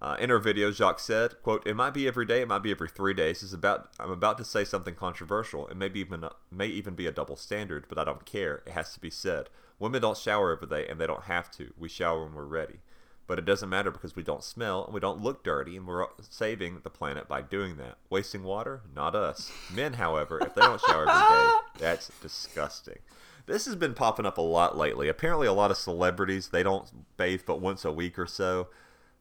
[0.00, 2.70] Uh, in her video, Jacques said, "quote It might be every day, it might be
[2.70, 3.42] every three days.
[3.42, 5.66] It's about I'm about to say something controversial.
[5.68, 8.62] It may be even may even be a double standard, but I don't care.
[8.66, 9.48] It has to be said.
[9.78, 11.72] Women don't shower every day, and they don't have to.
[11.76, 12.80] We shower when we're ready.
[13.26, 16.06] But it doesn't matter because we don't smell and we don't look dirty, and we're
[16.28, 17.96] saving the planet by doing that.
[18.10, 19.50] Wasting water, not us.
[19.72, 22.98] Men, however, if they don't shower every day, that's disgusting."
[23.46, 25.08] This has been popping up a lot lately.
[25.08, 28.68] Apparently, a lot of celebrities they don't bathe but once a week or so.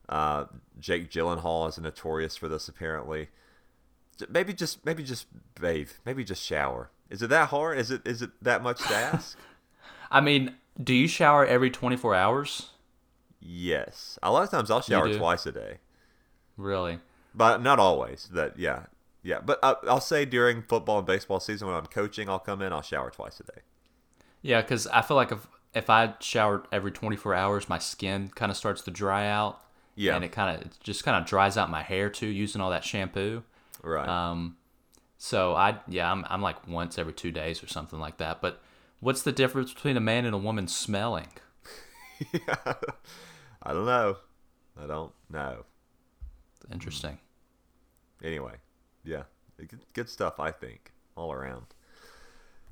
[0.10, 0.46] Uh,
[0.80, 2.68] Jake Gyllenhaal is notorious for this.
[2.68, 3.30] Apparently,
[4.30, 5.28] maybe just maybe just
[5.60, 6.90] bathe, maybe just shower.
[7.10, 7.78] Is it that hard?
[7.78, 9.38] Is it is it that much to ask?
[10.12, 12.70] I mean, do you shower every 24 hours?
[13.44, 15.78] Yes, a lot of times I'll shower twice a day,
[16.58, 17.00] Really?
[17.36, 18.30] but not always.
[18.34, 18.86] That yeah
[19.24, 19.40] yeah.
[19.44, 22.72] But I, I'll say during football and baseball season when I'm coaching, I'll come in,
[22.74, 23.62] I'll shower twice a day.
[24.42, 28.52] Yeah, because I feel like if if I showered every 24 hours, my skin kind
[28.52, 29.62] of starts to dry out.
[29.96, 30.16] Yeah.
[30.16, 32.72] And it kind of it just kind of dries out my hair too, using all
[32.72, 33.44] that shampoo.
[33.82, 34.08] Right.
[34.08, 34.58] Um,
[35.18, 38.42] so I yeah, I'm I'm like once every two days or something like that.
[38.42, 38.62] But
[39.00, 41.28] what's the difference between a man and a woman smelling?
[43.64, 44.18] I don't know.
[44.82, 45.66] I don't know.
[46.72, 47.18] Interesting.
[48.24, 48.56] Anyway,
[49.04, 49.24] yeah,
[49.58, 50.40] good, good stuff.
[50.40, 51.66] I think all around.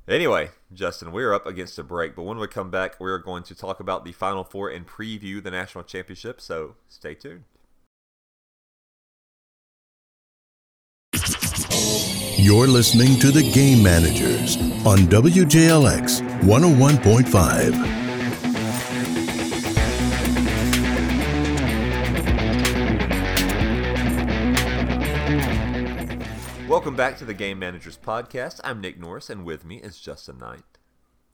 [0.08, 3.56] Anyway, Justin, we're up against a break, but when we come back, we're going to
[3.56, 6.42] talk about the Final Four and preview the national championship.
[6.42, 7.44] So stay tuned.
[12.38, 18.01] You're listening to The Game Managers on WJLX 101.5.
[26.82, 28.60] Welcome back to the Game Managers Podcast.
[28.64, 30.64] I'm Nick Norris, and with me is Justin Knight.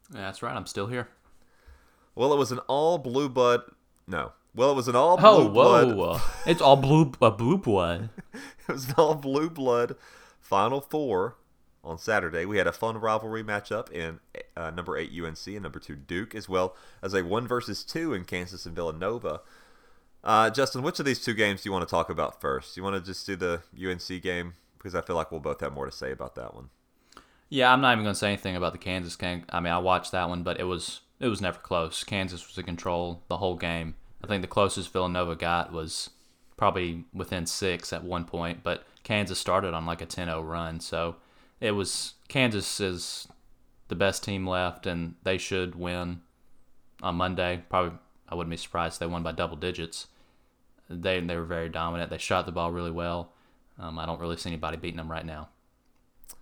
[0.09, 0.53] That's right.
[0.53, 1.07] I'm still here.
[2.15, 3.61] Well, it was an all blue blood.
[4.05, 4.33] No.
[4.53, 5.95] Well, it was an all Oh, blue blood.
[5.95, 6.19] whoa!
[6.45, 8.09] it's all blue, a blue blood.
[8.33, 9.95] It was an all blue blood
[10.41, 11.37] Final Four
[11.81, 12.43] on Saturday.
[12.43, 14.19] We had a fun rivalry matchup in
[14.57, 18.13] uh, number eight UNC and number two Duke, as well as a one versus two
[18.13, 19.39] in Kansas and Villanova.
[20.25, 22.75] Uh, Justin, which of these two games do you want to talk about first?
[22.75, 24.55] You want to just do the UNC game
[24.87, 26.69] because I feel like we'll both have more to say about that one.
[27.49, 29.43] Yeah, I'm not even gonna say anything about the Kansas game.
[29.49, 32.03] I mean, I watched that one, but it was it was never close.
[32.05, 33.95] Kansas was in control the whole game.
[34.23, 36.09] I think the closest Villanova got was
[36.55, 41.17] probably within six at one point, but Kansas started on like a 10-0 run, so
[41.59, 43.27] it was Kansas is
[43.89, 46.21] the best team left, and they should win
[47.03, 47.63] on Monday.
[47.69, 47.97] Probably,
[48.29, 50.07] I wouldn't be surprised if they won by double digits.
[50.89, 52.09] They they were very dominant.
[52.09, 53.33] They shot the ball really well.
[53.79, 55.49] Um, I don't really see anybody beating them right now.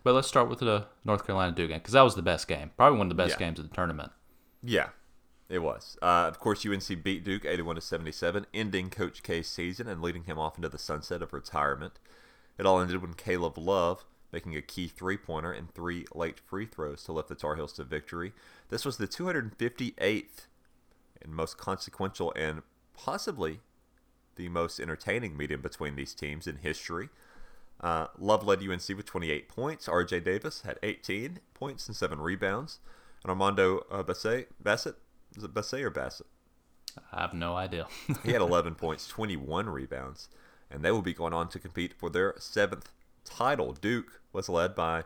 [0.03, 2.71] But let's start with the North Carolina Duke game because that was the best game,
[2.77, 3.47] probably one of the best Yeah.
[3.47, 4.11] games of the tournament.
[4.63, 4.89] Yeah,
[5.49, 5.97] it was.
[6.01, 10.23] Uh, of course, UNC beat Duke 81 to 77, ending Coach K's season and leading
[10.23, 11.93] him off into the sunset of retirement.
[12.57, 17.03] It all ended when Caleb Love making a key three-pointer and three late free throws
[17.03, 18.33] to lift the Tar Heels to victory.
[18.69, 20.47] This was the 258th
[21.21, 22.61] and most consequential and
[22.93, 23.59] possibly
[24.35, 27.09] the most entertaining meeting between these teams in history.
[27.81, 29.87] Uh, Love led UNC with 28 points.
[29.87, 30.21] R.J.
[30.21, 32.79] Davis had 18 points and seven rebounds.
[33.23, 34.95] And Armando uh, Bassett, Bassett,
[35.35, 36.27] is it Bassett or Bassett?
[37.11, 37.87] I have no idea.
[38.23, 40.29] He had 11 points, 21 rebounds,
[40.71, 42.91] and they will be going on to compete for their seventh
[43.23, 43.73] title.
[43.73, 45.03] Duke was led by,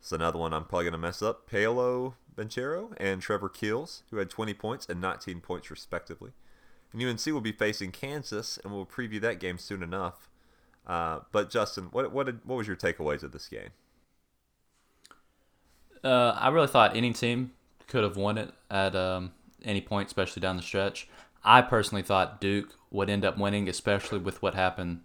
[0.00, 4.16] it's another one I'm probably going to mess up, Paolo Banchero and Trevor Keels, who
[4.18, 6.32] had 20 points and 19 points respectively.
[6.92, 10.28] And UNC will be facing Kansas, and we'll preview that game soon enough.
[10.86, 13.70] Uh, but Justin, what what did, what was your takeaways of this game?
[16.02, 17.52] Uh, I really thought any team
[17.86, 19.32] could have won it at um,
[19.64, 21.08] any point, especially down the stretch.
[21.44, 25.00] I personally thought Duke would end up winning, especially with what happened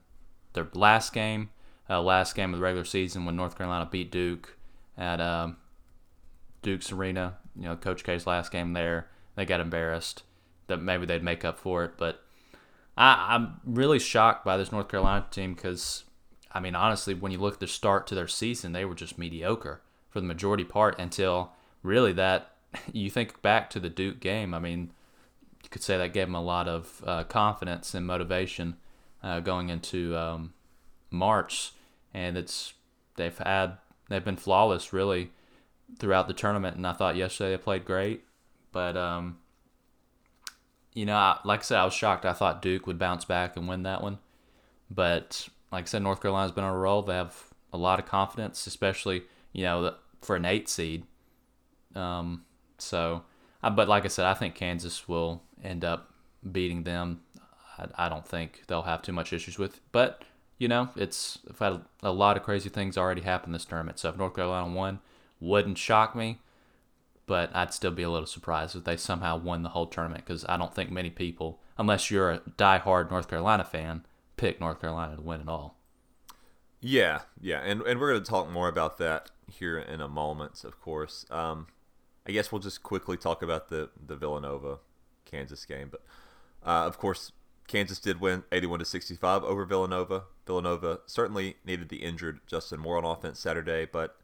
[0.53, 1.49] their last game,
[1.89, 4.57] uh, last game of the regular season when North Carolina beat Duke
[4.97, 5.57] at um,
[6.61, 7.37] Duke's Arena.
[7.55, 10.23] You know, Coach K's last game there, they got embarrassed.
[10.67, 12.23] That maybe they'd make up for it, but
[12.97, 16.03] I, I'm really shocked by this North Carolina team because,
[16.51, 19.17] I mean, honestly, when you look at the start to their season, they were just
[19.17, 21.51] mediocre for the majority part until
[21.83, 22.53] really that
[22.91, 24.53] you think back to the Duke game.
[24.53, 24.91] I mean,
[25.63, 28.77] you could say that gave them a lot of uh, confidence and motivation
[29.21, 30.53] uh, going into um,
[31.11, 31.73] March,
[32.13, 32.73] and it's
[33.15, 33.77] they've had
[34.09, 35.31] they've been flawless really
[35.99, 36.77] throughout the tournament.
[36.77, 38.23] And I thought yesterday they played great,
[38.71, 39.37] but um,
[40.97, 42.25] you know, I, like I said, I was shocked.
[42.25, 44.17] I thought Duke would bounce back and win that one,
[44.89, 47.03] but like I said, North Carolina's been on a roll.
[47.03, 47.35] They have
[47.71, 51.03] a lot of confidence, especially you know for an eight seed.
[51.95, 52.45] Um,
[52.79, 53.23] so
[53.61, 56.11] but like I said, I think Kansas will end up
[56.51, 57.21] beating them.
[57.77, 59.79] I, I don't think they'll have too much issues with.
[59.91, 60.23] But
[60.57, 63.99] you know, it's I've had a lot of crazy things already happen this tournament.
[63.99, 64.99] So if North Carolina won,
[65.39, 66.39] wouldn't shock me.
[67.27, 70.45] But I'd still be a little surprised if they somehow won the whole tournament because
[70.47, 74.05] I don't think many people, unless you're a die-hard North Carolina fan,
[74.37, 75.77] pick North Carolina to win it all.
[76.79, 80.63] Yeah, yeah, and and we're going to talk more about that here in a moment,
[80.63, 81.25] of course.
[81.29, 81.67] Um,
[82.27, 84.79] I guess we'll just quickly talk about the the Villanova
[85.25, 86.03] Kansas game, but
[86.65, 87.31] uh, of course
[87.67, 90.23] Kansas did win 81 to 65 over Villanova.
[90.45, 94.17] Villanova certainly needed the injured Justin Moore on offense Saturday, but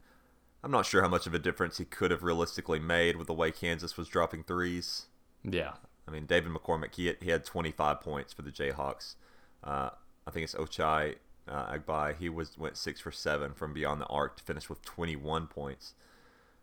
[0.64, 3.34] I'm not sure how much of a difference he could have realistically made with the
[3.34, 5.06] way Kansas was dropping threes.
[5.44, 5.72] Yeah.
[6.08, 9.16] I mean, David McCormack, he had, he had 25 points for the Jayhawks.
[9.62, 9.90] Uh,
[10.26, 12.16] I think it's Ochai uh, Agbaji.
[12.16, 15.92] He was went six for seven from beyond the arc to finish with 21 points.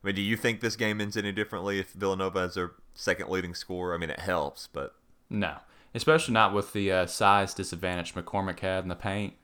[0.04, 3.30] I mean, do you think this game ends any differently if Villanova has their second
[3.30, 3.94] leading scorer?
[3.94, 4.96] I mean, it helps, but
[5.30, 5.58] No,
[5.94, 9.36] especially not with the uh, size disadvantage McCormack had in the paint.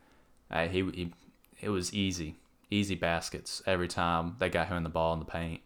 [0.50, 1.14] Uh, he, he,
[1.62, 2.38] it was easy,
[2.70, 5.62] easy baskets every time they got him in the ball in the paint.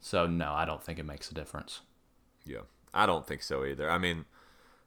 [0.00, 1.80] So no, I don't think it makes a difference.
[2.44, 2.60] yeah,
[2.94, 3.90] I don't think so either.
[3.90, 4.24] I mean,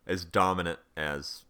[0.08, 1.44] as dominant as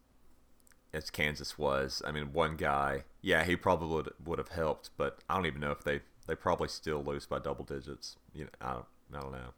[0.94, 5.20] as Kansas was, I mean, one guy, yeah, he probably would would have helped, but
[5.30, 8.18] I don't even know if they they probably still lose by double digits.
[8.34, 9.54] You know, I don't I don't know.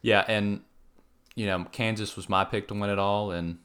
[0.00, 0.62] Yeah, and
[1.34, 3.58] you know Kansas was my pick to win it all, and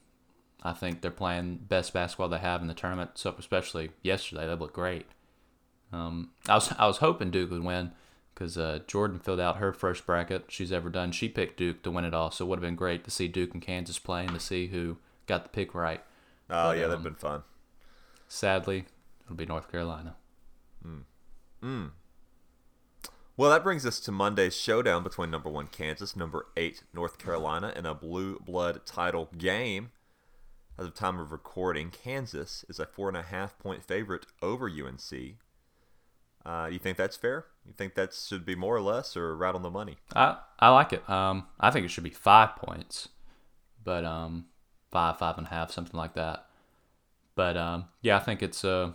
[0.62, 3.12] I think they're playing best basketball they have in the tournament.
[3.14, 5.06] So especially yesterday, they looked great.
[5.92, 7.92] Um, I was I was hoping Duke would win
[8.34, 11.12] because uh, Jordan filled out her first bracket she's ever done.
[11.12, 13.28] She picked Duke to win it all, so it would have been great to see
[13.28, 16.02] Duke and Kansas play and to see who got the pick right.
[16.50, 17.42] Oh yeah, um, that'd been fun.
[18.28, 18.84] Sadly,
[19.24, 20.16] it'll be North Carolina.
[23.38, 27.72] Well, that brings us to Monday's showdown between number one Kansas, number eight North Carolina,
[27.76, 29.90] in a blue blood title game.
[30.76, 34.68] As of time of recording, Kansas is a four and a half point favorite over
[34.68, 35.36] UNC.
[36.44, 37.46] Uh, you think that's fair?
[37.66, 39.96] You think that should be more or less, or right on the money?
[40.14, 41.08] I I like it.
[41.08, 43.08] Um, I think it should be five points,
[43.84, 44.46] but um,
[44.90, 46.46] five, five and a half, something like that.
[47.34, 48.92] But um, yeah, I think it's uh,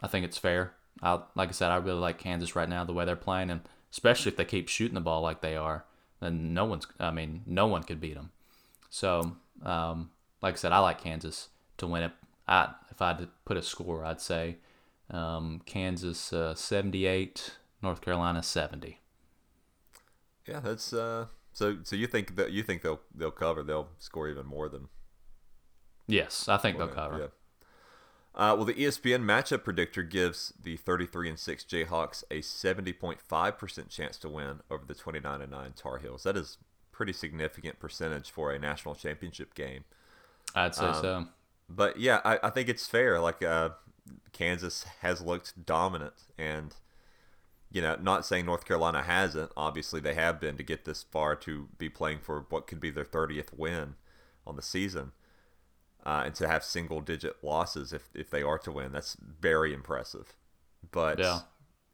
[0.00, 0.74] I think it's fair.
[1.02, 3.60] I like I said, I really like Kansas right now the way they're playing, and
[3.90, 5.84] especially if they keep shooting the ball like they are,
[6.20, 6.86] then no one's.
[6.98, 8.32] I mean, no one could beat them.
[8.90, 10.10] So, um,
[10.42, 12.12] like I said, I like Kansas to win it.
[12.46, 14.56] I if I had to put a score, I'd say
[15.10, 19.00] um, Kansas uh, seventy eight, North Carolina seventy.
[20.46, 21.26] Yeah, that's uh.
[21.52, 23.62] So, so you think that you think they'll they'll cover?
[23.62, 24.88] They'll score even more than
[26.06, 27.18] Yes, I think they'll cover.
[27.18, 27.26] yeah.
[28.32, 34.16] Uh, well, the ESPN matchup predictor gives the 33 and 6 Jayhawks a 70.5% chance
[34.18, 36.22] to win over the 29 and 9 Tar Heels.
[36.22, 36.56] That is
[36.92, 39.82] pretty significant percentage for a national championship game.
[40.54, 41.26] I'd say Um, so.
[41.68, 43.18] But yeah, I, I think it's fair.
[43.20, 43.70] Like uh,
[44.32, 46.74] Kansas has looked dominant, and
[47.70, 49.52] you know, not saying North Carolina hasn't.
[49.56, 52.90] Obviously, they have been to get this far to be playing for what could be
[52.90, 53.94] their 30th win
[54.46, 55.12] on the season,
[56.04, 58.92] uh, and to have single-digit losses if if they are to win.
[58.92, 60.34] That's very impressive.
[60.90, 61.40] But Yeah.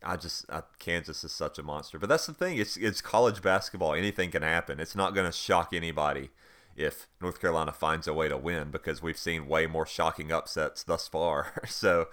[0.02, 1.98] I just I, Kansas is such a monster.
[1.98, 2.58] But that's the thing.
[2.58, 3.94] It's it's college basketball.
[3.94, 4.78] Anything can happen.
[4.78, 6.30] It's not going to shock anybody
[6.76, 10.84] if North Carolina finds a way to win because we've seen way more shocking upsets
[10.84, 11.62] thus far.
[11.66, 12.08] so,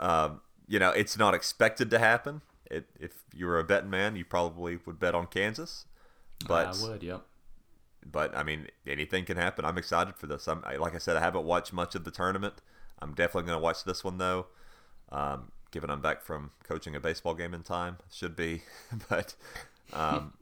[0.00, 2.42] um, you know, it's not expected to happen.
[2.68, 5.84] It, if you were a betting man, you probably would bet on Kansas.
[6.46, 7.24] But I would, yep.
[8.04, 9.64] but I mean, anything can happen.
[9.64, 10.48] I'm excited for this.
[10.48, 12.60] I'm I- like I said, I haven't watched much of the tournament.
[12.98, 14.46] I'm definitely going to watch this one though.
[15.12, 18.62] Um, given I'm back from coaching a baseball game in time, should be.
[19.08, 19.34] but
[19.92, 20.34] um,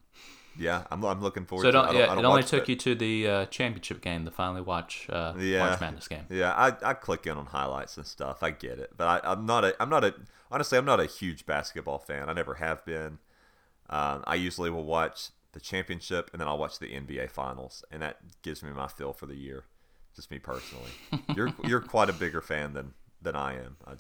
[0.59, 1.79] yeah, I'm, I'm looking forward So it, to.
[1.79, 4.31] don't, I don't, yeah, it only took that- you to the uh, championship game the
[4.31, 6.27] finally watch uh, yeah, March Madness game.
[6.31, 8.43] Yeah, I, I click in on highlights and stuff.
[8.43, 10.15] I get it, but I, I'm not a I'm not a
[10.51, 12.29] honestly I'm not a huge basketball fan.
[12.29, 13.19] I never have been.
[13.91, 18.03] Um, I usually will watch the championship and then I'll watch the NBA finals, and
[18.03, 19.65] that gives me my feel for the year.
[20.17, 20.93] Just me personally.
[21.37, 23.77] you're you're quite a bigger fan than than I am.
[23.87, 23.95] I,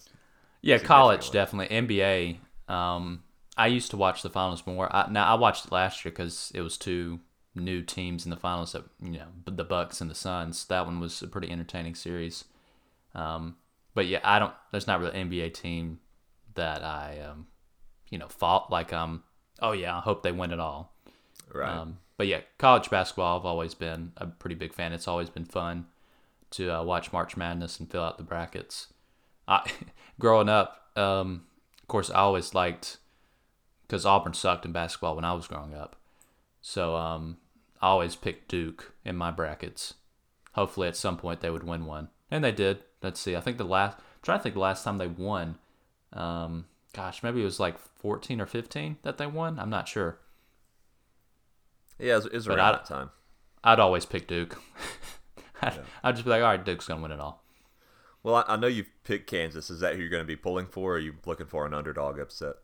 [0.62, 1.74] Yeah, college definitely.
[1.74, 2.72] NBA.
[2.72, 3.22] Um,
[3.56, 4.94] I used to watch the finals more.
[4.94, 7.20] I, now I watched it last year because it was two
[7.54, 8.72] new teams in the finals.
[8.72, 10.64] That you know, the Bucks and the Suns.
[10.66, 12.44] That one was a pretty entertaining series.
[13.14, 13.56] Um,
[13.94, 14.54] but yeah, I don't.
[14.72, 16.00] There's not really an NBA team
[16.54, 17.46] that I, um,
[18.10, 19.22] you know, fought like um.
[19.60, 20.94] Oh yeah, I hope they win it all.
[21.52, 21.70] right.
[21.70, 24.92] Um, but yeah, college basketball, I've always been a pretty big fan.
[24.92, 25.86] It's always been fun
[26.50, 28.92] to uh, watch March Madness and fill out the brackets.
[29.48, 29.68] I,
[30.20, 31.44] growing up, um,
[31.82, 32.98] of course, I always liked
[33.94, 35.94] because Auburn sucked in basketball when I was growing up.
[36.60, 37.36] So um,
[37.80, 39.94] I always picked Duke in my brackets.
[40.54, 42.82] Hopefully, at some point they would win one, and they did.
[43.04, 43.36] Let's see.
[43.36, 43.98] I think the last.
[43.98, 45.58] I'm trying to think the last time they won.
[46.12, 49.60] Um, gosh, maybe it was like 14 or 15 that they won.
[49.60, 50.18] I'm not sure.
[51.96, 53.10] Yeah, it's, it's But around that time.
[53.62, 54.60] I'd always pick Duke.
[55.62, 57.44] I'd, I'd just be like, all right, Duke's gonna win it all.
[58.24, 59.70] Well, I, I know you've picked Kansas.
[59.70, 60.94] Is that who you're going to be pulling for?
[60.94, 62.54] Or are you looking for an underdog upset?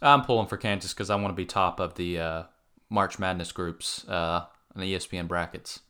[0.00, 2.42] I'm pulling for Kansas because I want to be top of the uh,
[2.90, 5.80] March Madness groups uh, in the ESPN brackets.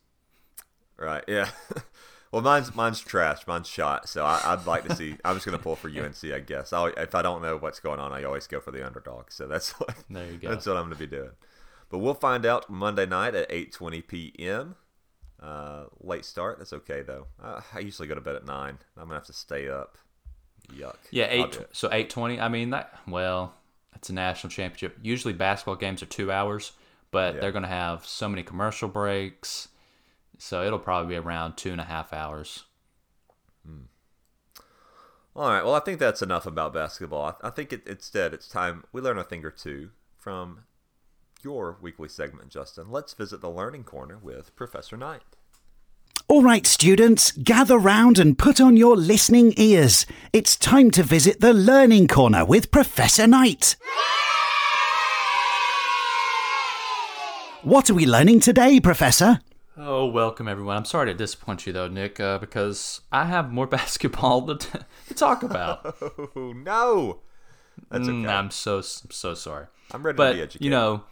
[0.97, 1.23] Right.
[1.27, 1.49] Yeah.
[2.31, 3.47] well, mine's mine's trash.
[3.47, 4.09] Mine's shot.
[4.09, 5.15] So I, I'd like to see.
[5.23, 6.23] I'm just going to pull for UNC.
[6.25, 6.73] I guess.
[6.73, 9.31] i if I don't know what's going on, I always go for the underdog.
[9.31, 9.95] So that's what.
[10.09, 10.49] There you go.
[10.49, 11.31] That's what I'm going to be doing.
[11.89, 14.75] But we'll find out Monday night at 8:20 p.m.
[15.41, 16.57] Uh, late start.
[16.57, 17.27] That's okay though.
[17.41, 18.77] I, I usually go to bed at nine.
[18.97, 19.97] I'm gonna have to stay up.
[20.73, 20.97] Yuck.
[21.11, 21.57] Yeah, eight.
[21.71, 22.39] So eight twenty.
[22.39, 22.93] I mean that.
[23.07, 23.53] Well,
[23.95, 24.97] it's a national championship.
[25.01, 26.73] Usually basketball games are two hours,
[27.11, 27.41] but Yeah.
[27.41, 29.69] they're going to have so many commercial breaks,
[30.37, 32.63] so it'll probably be around two and a half hours.
[33.65, 33.83] Hmm.
[35.35, 35.63] All right.
[35.63, 37.37] Well, I think that's enough about basketball.
[37.41, 40.65] I, I think it, instead it's time we learn a thing or two from
[41.41, 42.91] your weekly segment, Justin.
[42.91, 45.21] Let's visit the Learning Corner with Professor Knight.
[46.29, 50.05] All right, students, gather round and put on your listening ears.
[50.31, 53.75] It's time to visit the Learning Corner with Professor Knight.
[57.63, 59.39] What are we learning today, Professor?
[59.75, 60.77] Oh, welcome everyone.
[60.77, 64.79] I'm sorry to disappoint you though, Nick, uh, because I have more basketball to, t-
[65.07, 65.95] to talk about.
[66.35, 67.19] Oh no,
[67.89, 68.11] that's okay.
[68.17, 69.65] Mm, I'm so so sorry.
[69.91, 70.63] I'm ready to but be educated.
[70.65, 71.03] you know,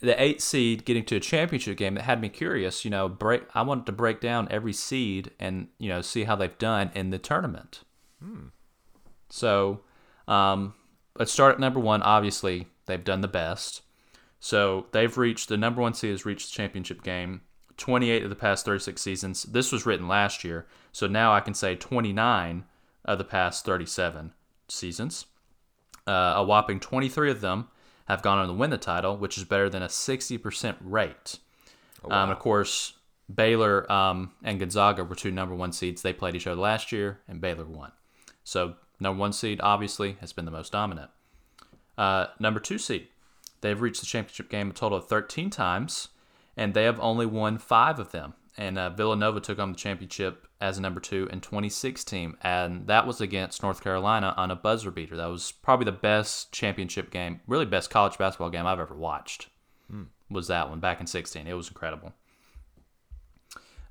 [0.00, 2.84] the eight seed getting to a championship game that had me curious.
[2.84, 3.44] You know, break.
[3.54, 7.10] I wanted to break down every seed and you know see how they've done in
[7.10, 7.82] the tournament.
[8.22, 8.48] Hmm.
[9.30, 9.80] So,
[10.26, 10.74] um,
[11.18, 12.02] let's start at number one.
[12.02, 13.82] Obviously, they've done the best.
[14.40, 17.42] So they've reached the number one seed has reached the championship game
[17.76, 19.42] 28 of the past 36 seasons.
[19.44, 22.64] This was written last year, so now I can say 29
[23.04, 24.32] of the past 37
[24.68, 25.26] seasons.
[26.06, 27.68] Uh, a whopping 23 of them
[28.08, 31.38] have gone on to win the title, which is better than a 60% rate.
[32.10, 32.94] um, of course,
[33.32, 36.00] Baylor um, and Gonzaga were two number one seeds.
[36.00, 37.92] They played each other last year, and Baylor won.
[38.44, 41.10] So, number one seed, obviously, has been the most dominant.
[41.98, 43.08] Uh, number two seed,
[43.60, 46.08] they've reached the championship game a total of 13 times,
[46.56, 48.34] and they have only won five of them.
[48.58, 53.06] And uh, Villanova took on the championship as a number two in 2016, and that
[53.06, 55.16] was against North Carolina on a buzzer beater.
[55.16, 59.46] That was probably the best championship game, really best college basketball game I've ever watched.
[60.30, 61.46] Was that one back in 16?
[61.46, 62.12] It was incredible.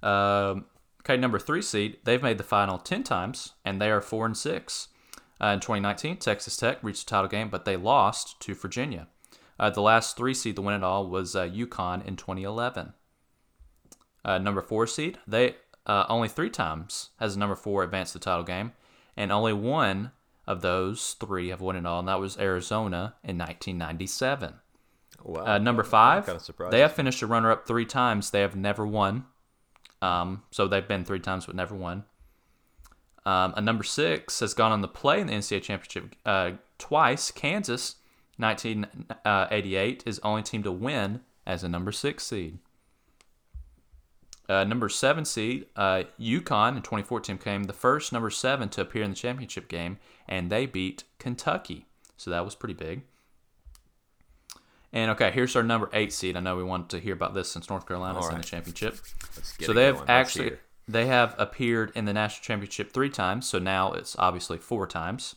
[0.04, 0.66] Um,
[1.02, 4.38] okay, number three seed, they've made the final 10 times, and they are four and
[4.38, 4.90] six.
[5.42, 9.08] Uh, in 2019, Texas Tech reached the title game, but they lost to Virginia.
[9.60, 12.94] Uh, the last three seed to win it all was uh, UConn in 2011.
[14.28, 15.56] Uh, number four seed, they
[15.86, 18.74] uh, only three times has a number four advanced the title game,
[19.16, 20.12] and only one
[20.46, 24.56] of those three have won it all, and that was Arizona in 1997.
[25.24, 25.46] Wow.
[25.46, 28.32] Uh, number five, kinda they have finished a runner-up three times.
[28.32, 29.26] They have never won.
[30.02, 32.04] Um, so they've been three times but never won.
[33.26, 37.32] Um, a number six has gone on to play in the NCAA championship uh, twice.
[37.32, 37.96] Kansas,
[38.38, 42.60] 1988, is only team to win as a number six seed.
[44.50, 49.04] Uh, number seven seed, uh, UConn in 2014 became the first number seven to appear
[49.04, 51.86] in the championship game, and they beat Kentucky.
[52.16, 53.02] So that was pretty big.
[54.94, 56.38] And okay, here's our number eight seed.
[56.38, 58.98] I know we wanted to hear about this since North Carolina's All in the championship.
[59.62, 60.54] So they have actually
[60.88, 63.46] they have appeared in the national championship three times.
[63.46, 65.36] So now it's obviously four times,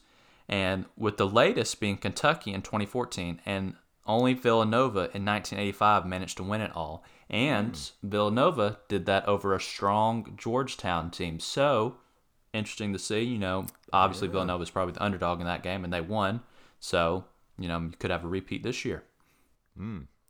[0.48, 3.74] and with the latest being Kentucky in 2014, and
[4.06, 7.04] only Villanova in 1985 managed to win it all.
[7.30, 8.08] And Hmm.
[8.08, 11.38] Villanova did that over a strong Georgetown team.
[11.40, 11.96] So
[12.52, 13.22] interesting to see.
[13.22, 16.42] You know, obviously Villanova is probably the underdog in that game, and they won.
[16.80, 17.24] So
[17.58, 19.04] you know, you could have a repeat this year.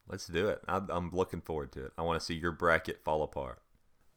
[0.09, 0.61] Let's do it.
[0.69, 1.93] I'm, looking forward to it.
[1.97, 3.61] I want to see your bracket fall apart.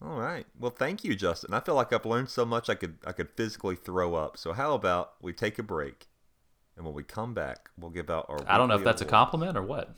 [0.04, 0.46] All right.
[0.60, 1.54] Well, thank you, Justin.
[1.54, 4.38] I feel like I've learned so much I could I could physically throw up.
[4.38, 6.08] So how about we take a break,
[6.76, 8.40] and when we come back, we'll give out our.
[8.48, 9.96] I don't know if that's a compliment or what.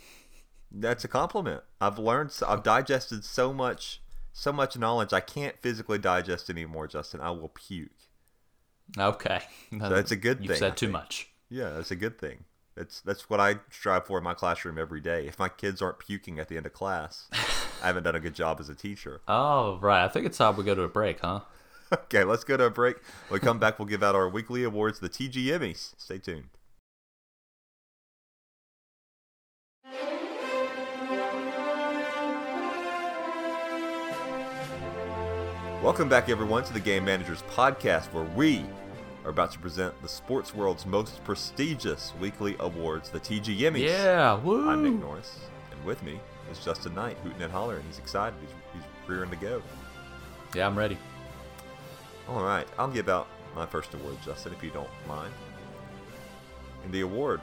[0.77, 1.63] That's a compliment.
[1.79, 2.31] I've learned.
[2.45, 4.01] I've digested so much,
[4.33, 5.13] so much knowledge.
[5.13, 7.21] I can't physically digest anymore, Justin.
[7.21, 7.91] I will puke.
[8.97, 9.39] Okay,
[9.71, 10.43] that's a good thing.
[10.43, 11.29] You've thing, said I too much.
[11.49, 12.43] Yeah, that's a good thing.
[12.75, 15.25] That's that's what I strive for in my classroom every day.
[15.27, 17.29] If my kids aren't puking at the end of class,
[17.81, 19.21] I haven't done a good job as a teacher.
[19.29, 20.03] Oh, right.
[20.03, 21.41] I think it's time we go to a break, huh?
[21.93, 22.97] Okay, let's go to a break.
[23.27, 25.93] When we come back, we'll give out our weekly awards, the TG Emmys.
[25.97, 26.49] Stay tuned.
[35.85, 38.65] Welcome back, everyone, to the Game Managers Podcast, where we
[39.23, 43.87] are about to present the sports world's most prestigious weekly awards, the TG Emmys.
[43.87, 44.67] Yeah, woo!
[44.67, 46.19] I'm Nick Norris, and with me
[46.51, 47.83] is Justin Knight, hooting and hollering.
[47.85, 48.33] He's excited.
[48.41, 49.61] He's, he's rearing to go.
[50.55, 50.97] Yeah, I'm ready.
[52.29, 55.33] All right, I'll give out my first award, Justin, if you don't mind.
[56.83, 57.41] And the award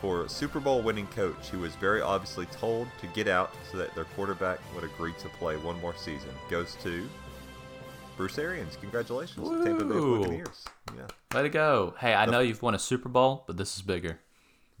[0.00, 3.94] for Super Bowl winning coach who was very obviously told to get out so that
[3.94, 7.08] their quarterback would agree to play one more season goes to
[8.16, 8.76] Bruce Arians.
[8.80, 10.64] Congratulations, Tampa Bay Buccaneers.
[10.96, 11.94] Yeah, Let it go.
[11.98, 14.20] Hey, I know you've won a Super Bowl, but this is bigger.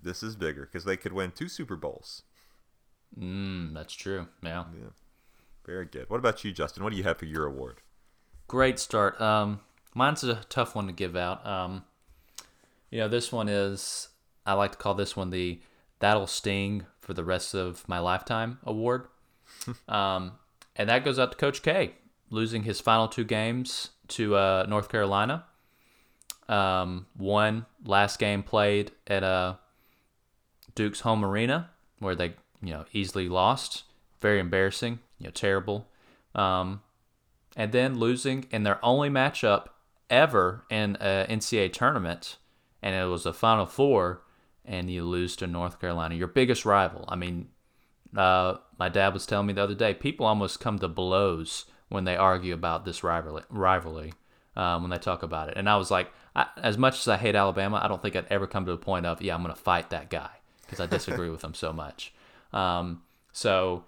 [0.02, 2.22] this is bigger because they could win two Super Bowls.
[3.18, 4.28] Mm, that's true.
[4.42, 4.64] Yeah.
[4.74, 4.90] Yeah,
[5.64, 6.08] very good.
[6.10, 6.84] What about you, Justin?
[6.84, 7.80] What do you have for your award?
[8.46, 9.20] Great start.
[9.20, 9.60] Um,
[9.94, 11.44] mine's a tough one to give out.
[11.46, 11.84] Um,
[12.90, 14.08] you know, this one is
[14.46, 15.60] I like to call this one the
[15.98, 19.06] "That'll Sting for the Rest of My Lifetime" award.
[19.88, 20.32] um,
[20.76, 21.94] and that goes out to Coach K,
[22.34, 25.44] losing his final two games to uh, North Carolina.
[26.48, 29.54] Um, one last game played at uh,
[30.74, 31.70] Duke's home arena
[32.00, 33.84] where they you know easily lost.
[34.20, 34.98] Very embarrassing.
[35.18, 35.88] You know, terrible.
[36.34, 36.82] Um,
[37.56, 39.68] and then losing in their only matchup
[40.10, 42.36] ever in a NCAA tournament,
[42.82, 44.22] and it was a Final Four,
[44.64, 47.04] and you lose to North Carolina, your biggest rival.
[47.08, 47.48] I mean,
[48.16, 52.04] uh, my dad was telling me the other day, people almost come to blows when
[52.04, 53.44] they argue about this rivalry.
[53.48, 54.12] rivalry
[54.56, 57.16] um, when they talk about it, and I was like, I, as much as I
[57.16, 59.54] hate Alabama, I don't think I'd ever come to the point of, yeah, I'm going
[59.54, 60.30] to fight that guy
[60.62, 62.12] because I disagree with him so much.
[62.52, 63.84] Um, so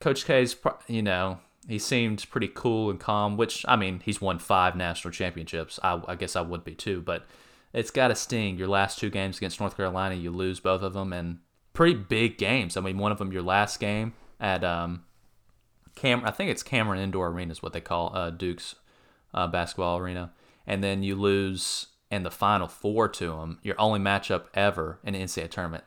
[0.00, 0.56] Coach K's,
[0.86, 5.12] you know, he seemed pretty cool and calm, which, I mean, he's won five national
[5.12, 5.80] championships.
[5.82, 7.26] I, I guess I would be too, but
[7.72, 8.56] it's got to sting.
[8.56, 11.38] Your last two games against North Carolina, you lose both of them, and
[11.72, 12.76] pretty big games.
[12.76, 15.04] I mean, one of them, your last game at um,
[15.94, 18.74] Cam, I think it's Cameron Indoor Arena is what they call uh, Duke's
[19.32, 20.32] uh, basketball arena,
[20.66, 25.14] and then you lose in the Final Four to them, your only matchup ever in
[25.14, 25.84] an NCAA tournament.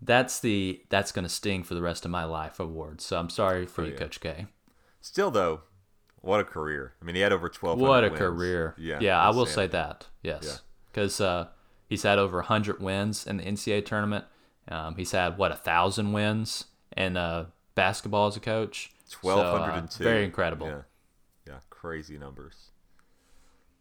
[0.00, 3.00] That's the that's gonna sting for the rest of my life award.
[3.00, 3.98] So I'm sorry for you, yeah.
[3.98, 4.46] Coach K.
[5.00, 5.62] Still, though,
[6.20, 6.94] what a career!
[7.00, 7.78] I mean, he had over twelve.
[7.78, 8.18] What a wins.
[8.18, 8.74] career!
[8.78, 10.06] Yeah, yeah, I will say that.
[10.22, 11.48] Yes, because uh,
[11.86, 14.24] he's had over hundred wins in the NCAA tournament.
[14.68, 16.64] Um, he's had what a thousand wins
[16.96, 18.90] in uh, basketball as a coach.
[19.20, 20.66] Twelve hundred and So, uh, very incredible.
[20.66, 20.82] Yeah,
[21.46, 22.70] yeah, crazy numbers.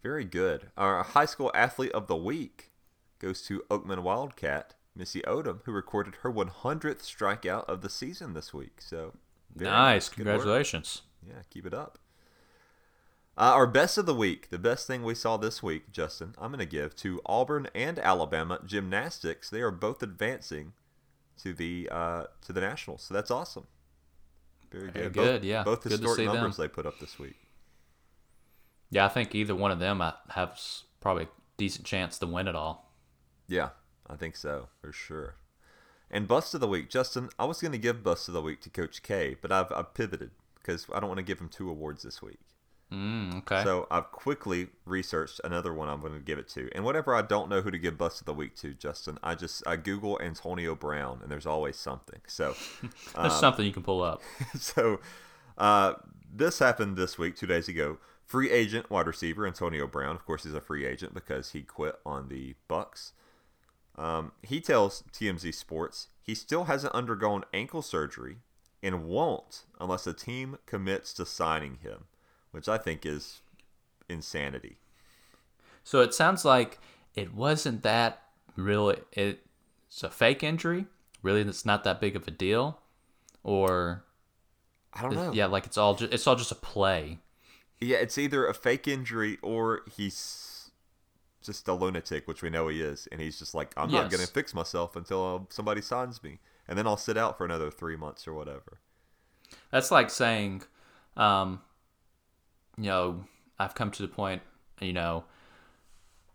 [0.02, 0.72] Very good.
[0.78, 2.72] Our high school athlete of the week
[3.20, 8.54] goes to Oakman Wildcat Missy Odom, who recorded her 100th strikeout of the season this
[8.54, 8.82] week.
[8.82, 9.14] So
[9.56, 10.16] very nice, work.
[10.16, 11.04] congratulations.
[11.26, 11.98] Yeah, keep it up.
[13.36, 16.52] Uh, our best of the week, the best thing we saw this week, Justin, I'm
[16.52, 19.50] going to give to Auburn and Alabama gymnastics.
[19.50, 20.74] They are both advancing
[21.42, 23.66] to the uh, to the nationals, so that's awesome.
[24.74, 25.14] Very Very good.
[25.14, 25.64] good, both, yeah.
[25.64, 26.36] Both Good to historic see them.
[26.36, 27.36] numbers they put up this week.
[28.90, 30.60] Yeah, I think either one of them have
[31.00, 32.92] probably a decent chance to win it all.
[33.48, 33.70] Yeah,
[34.10, 35.36] I think so for sure.
[36.10, 37.30] And bust of the week, Justin.
[37.40, 39.94] I was going to give bust of the week to Coach K, but I've, I've
[39.94, 42.40] pivoted because I don't want to give him two awards this week.
[42.94, 43.64] Mm, okay.
[43.64, 46.70] So I've quickly researched another one I'm going to give it to.
[46.76, 49.34] And whatever I don't know who to give bust of the week to, Justin, I
[49.34, 52.20] just I Google Antonio Brown, and there's always something.
[52.28, 52.56] So,
[53.16, 54.22] There's something you can pull up.
[54.60, 55.00] so
[55.58, 55.94] uh,
[56.32, 57.98] this happened this week, two days ago.
[58.26, 60.16] Free agent wide receiver Antonio Brown.
[60.16, 63.12] Of course, he's a free agent because he quit on the Bucs.
[63.96, 68.38] Um, he tells TMZ Sports he still hasn't undergone ankle surgery
[68.82, 72.06] and won't unless a team commits to signing him,
[72.54, 73.42] which I think is
[74.08, 74.78] insanity.
[75.84, 76.80] So it sounds like
[77.16, 78.22] it wasn't that
[78.56, 78.98] really.
[79.12, 80.86] It's a fake injury.
[81.22, 82.80] Really, it's not that big of a deal,
[83.44, 84.06] or
[84.94, 85.32] I don't know.
[85.34, 87.20] yeah, like it's all just it's all just a play.
[87.82, 90.72] Yeah, it's either a fake injury or he's
[91.42, 94.26] just a lunatic, which we know he is, and he's just like, I'm not going
[94.26, 97.70] to fix myself until uh, somebody signs me, and then I'll sit out for another
[97.70, 98.80] three months or whatever.
[99.70, 100.64] That's like saying,
[101.18, 101.62] um,
[102.78, 103.26] you know,
[103.60, 104.42] I've come to the point,
[104.82, 105.26] you know,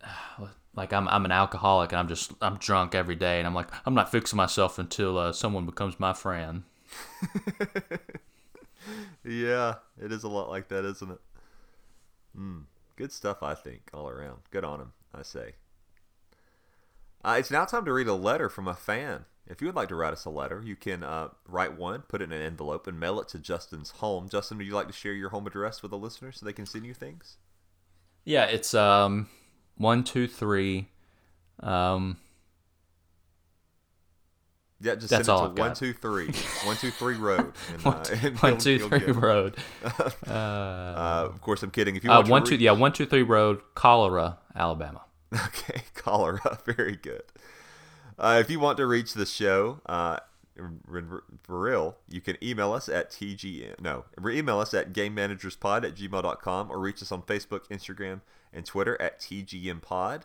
[0.74, 3.68] like I'm I'm an alcoholic and I'm just I'm drunk every day and I'm like
[3.86, 6.62] I'm not fixing myself until uh, someone becomes my friend.
[9.24, 11.20] Yeah, it is a lot like that, isn't it?
[12.38, 12.64] Mm,
[12.96, 14.38] good stuff, I think, all around.
[14.50, 15.52] Good on him, I say.
[17.24, 19.24] Uh, it's now time to read a letter from a fan.
[19.46, 22.20] If you would like to write us a letter, you can uh, write one, put
[22.20, 24.28] it in an envelope, and mail it to Justin's home.
[24.28, 26.66] Justin, would you like to share your home address with the listeners so they can
[26.66, 27.38] send you things?
[28.24, 29.28] Yeah, it's um
[29.76, 30.88] one two three,
[31.60, 32.18] um.
[34.80, 36.30] Yeah, just That's send it to one two three
[36.64, 37.52] one two three road.
[37.72, 39.56] And, One, uh, and one, two, three road.
[40.26, 41.96] Uh, of course, I'm kidding.
[41.96, 45.00] If you Uh, want to one, two, yeah, one, two, three road, cholera, Alabama.
[45.34, 46.58] Okay, cholera.
[46.64, 47.22] Very good.
[48.18, 50.18] Uh, if you want to reach the show, uh,
[50.56, 53.80] for real, you can email us at tgm.
[53.80, 58.22] No, email us at gamemanagerspod at gmail.com or reach us on Facebook, Instagram,
[58.52, 60.22] and Twitter at tgmpod.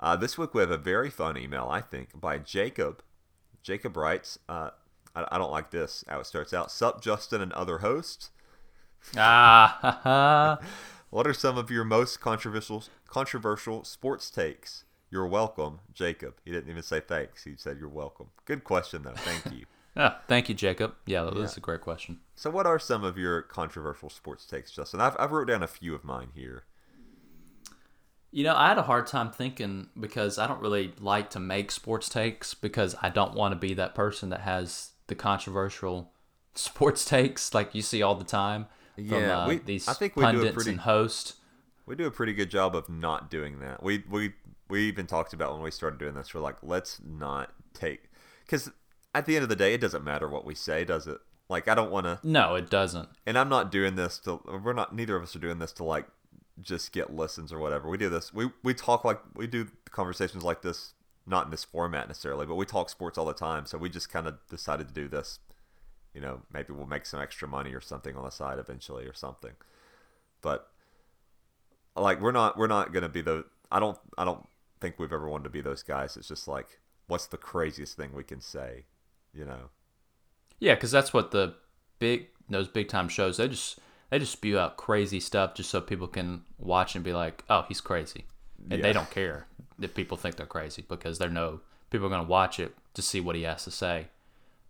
[0.00, 3.02] Uh, this week we have a very fun email, I think, by Jacob.
[3.62, 4.70] Jacob writes, uh,
[5.14, 6.70] I, I don't like this, how it starts out.
[6.70, 8.30] Sup, Justin and other hosts.
[9.16, 10.58] Ah.
[11.14, 14.82] What are some of your most controversial controversial sports takes?
[15.12, 16.34] You're welcome, Jacob.
[16.44, 17.44] He didn't even say thanks.
[17.44, 18.30] He said you're welcome.
[18.46, 19.14] Good question though.
[19.14, 19.66] Thank you.
[19.96, 20.96] Ah, thank you, Jacob.
[21.06, 22.18] Yeah, that was a great question.
[22.34, 25.00] so, what are some of your controversial sports takes, Justin?
[25.00, 26.64] I've I've wrote down a few of mine here.
[28.32, 31.70] You know, I had a hard time thinking because I don't really like to make
[31.70, 36.10] sports takes because I don't want to be that person that has the controversial
[36.56, 40.16] sports takes like you see all the time from Yeah, uh, we- these I think
[40.16, 41.34] we do a pundits pretty- and hosts.
[41.86, 43.82] We do a pretty good job of not doing that.
[43.82, 44.34] We we
[44.68, 46.32] we even talked about when we started doing this.
[46.34, 48.10] We're like, let's not take
[48.44, 48.70] because
[49.14, 51.18] at the end of the day, it doesn't matter what we say, does it?
[51.48, 52.18] Like, I don't want to.
[52.22, 53.08] No, it doesn't.
[53.26, 55.84] and I'm not doing this to we're not neither of us are doing this to
[55.84, 56.06] like
[56.60, 57.88] just get listens or whatever.
[57.88, 60.94] We do this we we talk like we do conversations like this
[61.26, 63.66] not in this format necessarily, but we talk sports all the time.
[63.66, 65.38] So we just kind of decided to do this.
[66.14, 69.12] You know, maybe we'll make some extra money or something on the side eventually or
[69.14, 69.52] something.
[70.42, 70.68] But
[71.96, 74.46] like we're not we're not gonna be the I don't I don't
[74.80, 76.16] think we've ever wanted to be those guys.
[76.16, 78.84] It's just like what's the craziest thing we can say,
[79.32, 79.70] you know?
[80.58, 81.54] Yeah, because that's what the
[81.98, 83.78] big those big time shows they just
[84.10, 87.64] they just spew out crazy stuff just so people can watch and be like, oh,
[87.68, 88.26] he's crazy,
[88.70, 88.82] and Yeah.
[88.82, 89.46] they don't care
[89.80, 91.60] if people think they're crazy because they know
[91.90, 94.08] people are gonna watch it to see what he has to say.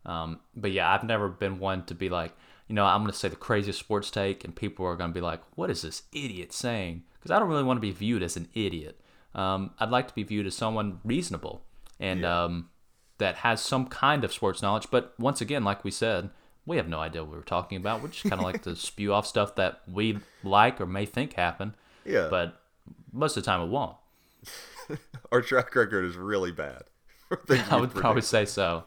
[0.06, 2.32] Um, but yeah, I've never been one to be like,
[2.68, 5.40] you know, I'm gonna say the craziest sports take, and people are gonna be like,
[5.54, 7.02] what is this idiot saying?
[7.18, 9.00] Because I don't really want to be viewed as an idiot.
[9.34, 11.64] Um, I'd like to be viewed as someone reasonable
[11.98, 12.70] and um,
[13.18, 14.88] that has some kind of sports knowledge.
[14.90, 16.30] But once again, like we said,
[16.66, 18.02] we have no idea what we're talking about.
[18.02, 21.34] We're just kind of like to spew off stuff that we like or may think
[21.34, 21.74] happen.
[22.04, 22.28] Yeah.
[22.30, 22.60] But
[23.12, 23.96] most of the time, it won't.
[25.32, 26.84] Our track record is really bad.
[27.48, 28.84] I we would probably say so.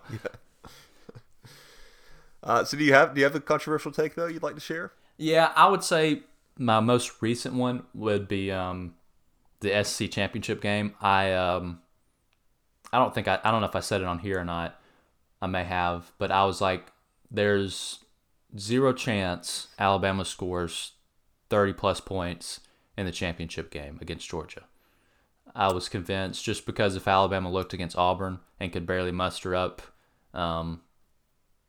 [2.43, 4.61] Uh, so do you have do you have a controversial take though you'd like to
[4.61, 4.91] share?
[5.17, 6.23] Yeah, I would say
[6.57, 8.95] my most recent one would be um,
[9.59, 10.93] the SEC championship game.
[11.01, 11.81] I um,
[12.91, 14.79] I don't think I I don't know if I said it on here or not.
[15.41, 16.91] I may have, but I was like,
[17.29, 17.99] there's
[18.57, 20.93] zero chance Alabama scores
[21.49, 22.61] 30 plus points
[22.97, 24.63] in the championship game against Georgia.
[25.55, 29.81] I was convinced just because if Alabama looked against Auburn and could barely muster up
[30.33, 30.81] um,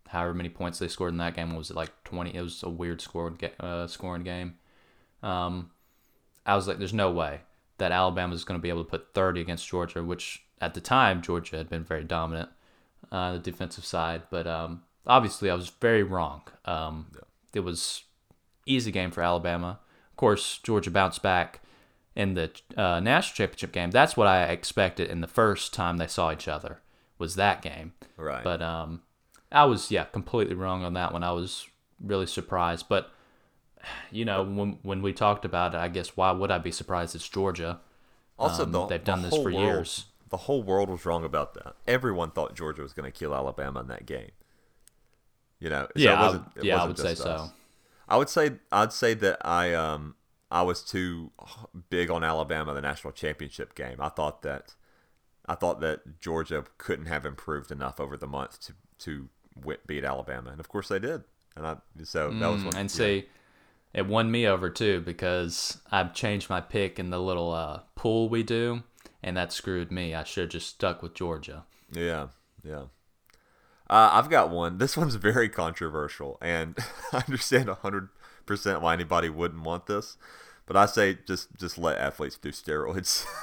[0.08, 1.50] however many points they scored in that game.
[1.50, 2.34] What was it like twenty?
[2.34, 4.56] It was a weird scoring uh, scoring game.
[5.22, 5.70] Um,
[6.46, 7.40] I was like, there's no way
[7.78, 10.80] that Alabama is going to be able to put 30 against Georgia, which at the
[10.80, 12.48] time Georgia had been very dominant
[13.12, 14.22] on the defensive side.
[14.30, 16.42] But um, obviously, I was very wrong.
[16.64, 17.06] Um,
[17.54, 18.04] It was
[18.66, 19.80] easy game for Alabama.
[20.10, 21.60] Of course, Georgia bounced back
[22.14, 23.90] in the uh, national championship game.
[23.90, 26.80] That's what I expected in the first time they saw each other.
[27.18, 27.92] Was that game?
[28.16, 28.44] Right.
[28.44, 29.02] But um,
[29.50, 31.22] I was yeah completely wrong on that one.
[31.24, 31.66] I was
[32.00, 32.86] really surprised.
[32.88, 33.10] But
[34.10, 37.14] you know when when we talked about it, I guess why would I be surprised?
[37.14, 37.80] It's Georgia.
[38.38, 40.04] Also, Um, the, they've the done this for world- years.
[40.30, 41.74] The whole world was wrong about that.
[41.86, 44.30] Everyone thought Georgia was going to kill Alabama in that game.
[45.58, 47.50] You know, so Yeah, it I- wasn't, it yeah, I would say just so.
[48.08, 50.14] I would say I'd say that I um
[50.50, 51.30] I was too
[51.90, 53.96] big on Alabama the national championship game.
[54.00, 54.74] I thought that
[55.46, 59.28] I thought that Georgia couldn't have improved enough over the month to to
[59.86, 61.22] beat Alabama, and of course they did.
[61.56, 62.76] And I so that was Mm, one.
[62.76, 62.96] and yeah.
[62.96, 63.28] see,
[63.94, 68.28] it won me over too because I've changed my pick in the little uh, pool
[68.28, 68.82] we do,
[69.22, 70.14] and that screwed me.
[70.14, 71.64] I should have just stuck with Georgia.
[71.92, 72.28] Yeah,
[72.62, 72.84] yeah.
[73.90, 74.78] Uh, I've got one.
[74.78, 76.76] This one's very controversial, and
[77.12, 78.10] I understand hundred
[78.46, 80.16] percent why anybody wouldn't want this.
[80.66, 83.24] But I say just just let athletes do steroids.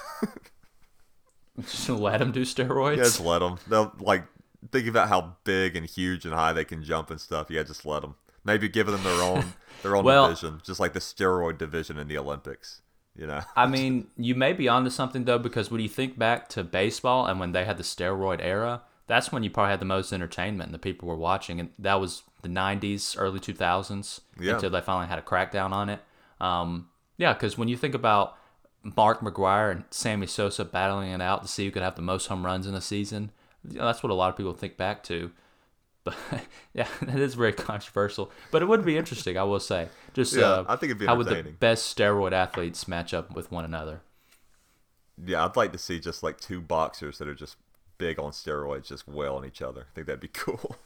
[1.61, 2.97] Just let them do steroids.
[2.97, 3.57] yeah, just let them.
[3.68, 4.26] They'll like
[4.72, 7.49] think about how big and huge and high they can jump and stuff.
[7.49, 8.16] Yeah, just let them.
[8.43, 9.53] Maybe give them their own
[9.84, 12.82] their own Well- division, just like the steroid division in the Olympics.
[13.18, 13.41] You know.
[13.55, 17.26] I mean, you may be onto something though, because when you think back to baseball
[17.26, 20.68] and when they had the steroid era, that's when you probably had the most entertainment
[20.68, 24.55] and the people were watching, and that was the '90s, early 2000s, Yeah.
[24.55, 26.01] until they finally had a crackdown on it.
[26.41, 28.36] Um, yeah, because when you think about
[28.84, 32.28] Mark McGwire and Sammy Sosa battling it out to see who could have the most
[32.28, 33.32] home runs in a season,
[33.70, 35.32] that's what a lot of people think back to.
[36.03, 36.16] But
[36.74, 38.32] yeah, it is very controversial.
[38.51, 39.89] But it would be interesting, I will say.
[40.13, 43.36] Just Yeah, uh, I think it'd be how would the best steroid athletes match up
[43.36, 44.01] with one another?
[45.24, 47.57] Yeah, I'd like to see just like two boxers that are just
[47.97, 49.82] big on steroids just wail on each other.
[49.82, 50.78] I think that'd be cool.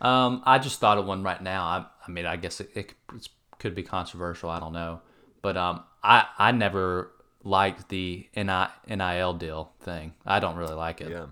[0.00, 1.62] Um, I just thought of one right now.
[1.62, 2.94] I, I mean, I guess it, it
[3.60, 4.50] could be controversial.
[4.50, 5.00] I don't know,
[5.42, 7.12] but um, I I never
[7.42, 10.14] liked the NI, NIL deal thing.
[10.24, 11.10] I don't really like it.
[11.10, 11.26] yeah.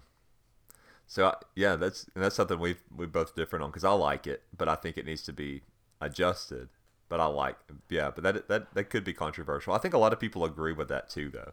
[1.07, 4.43] So I- yeah, that's that's something we we both different on because I like it,
[4.57, 5.63] but I think it needs to be
[6.01, 6.69] adjusted.
[7.09, 7.57] But I like
[7.89, 9.73] yeah, but that that that could be controversial.
[9.73, 11.53] I think a lot of people agree with that too, though.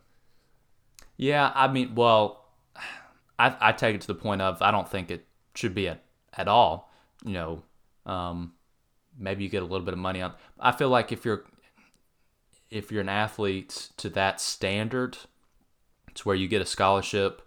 [1.17, 2.45] Yeah, I mean, well,
[3.39, 6.03] I I take it to the point of I don't think it should be at
[6.33, 6.91] at all.
[7.25, 7.63] You know,
[8.05, 8.53] um,
[9.17, 10.33] maybe you get a little bit of money on.
[10.59, 11.45] I feel like if you're
[12.69, 15.17] if you're an athlete to that standard,
[16.09, 17.41] it's where you get a scholarship,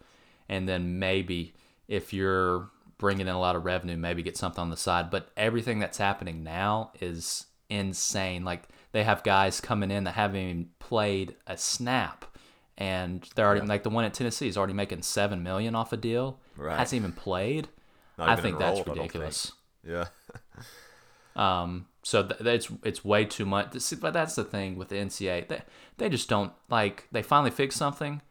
[0.49, 1.55] and then maybe
[1.89, 5.11] if you're bringing in a lot of revenue, maybe get something on the side.
[5.11, 8.45] But everything that's happening now is insane.
[8.45, 12.25] Like they have guys coming in that haven't even played a snap,
[12.79, 15.97] and they're already like the one at Tennessee is already making seven million off a
[15.97, 16.39] deal.
[16.57, 16.79] Right.
[16.79, 17.69] Hasn't even played.
[18.19, 19.15] Not I even think that's enrolled, I don't think.
[19.15, 19.53] ridiculous.
[19.87, 20.05] Yeah.
[21.37, 23.77] Um, so th- it's it's way too much.
[24.01, 25.49] But that's the thing with the NCAA.
[25.49, 25.63] They
[25.99, 27.07] they just don't like.
[27.13, 28.23] They finally fixed something,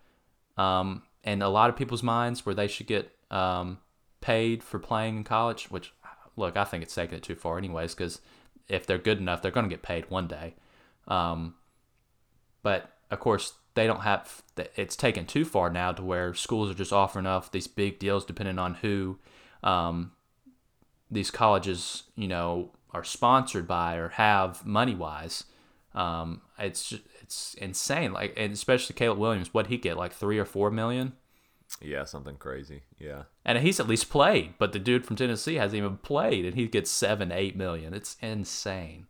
[0.58, 3.80] um, in a lot of people's minds where they should get um,
[4.22, 5.66] paid for playing in college.
[5.66, 5.93] Which,
[6.36, 7.93] look, I think it's taking it too far, anyways.
[7.93, 8.22] Because
[8.68, 10.56] if they're good enough, they're going to get paid one day.
[11.08, 11.56] Um,
[12.62, 14.43] but of course, they don't have.
[14.76, 18.26] It's taken too far now to where schools are just offering up these big deals
[18.26, 19.20] depending on who
[19.64, 20.12] um,
[21.10, 25.44] these colleges, you know, are sponsored by or have money wise.
[25.94, 28.14] Um, it's just, it's insane.
[28.14, 31.14] Like, and especially Caleb Williams, what he get like three or four million,
[31.82, 32.84] Yeah, something crazy.
[32.98, 33.24] Yeah.
[33.46, 34.54] and he's at least played.
[34.58, 37.94] But the dude from Tennessee hasn't even played, and he gets seven, eight million.
[37.94, 39.08] It's insane.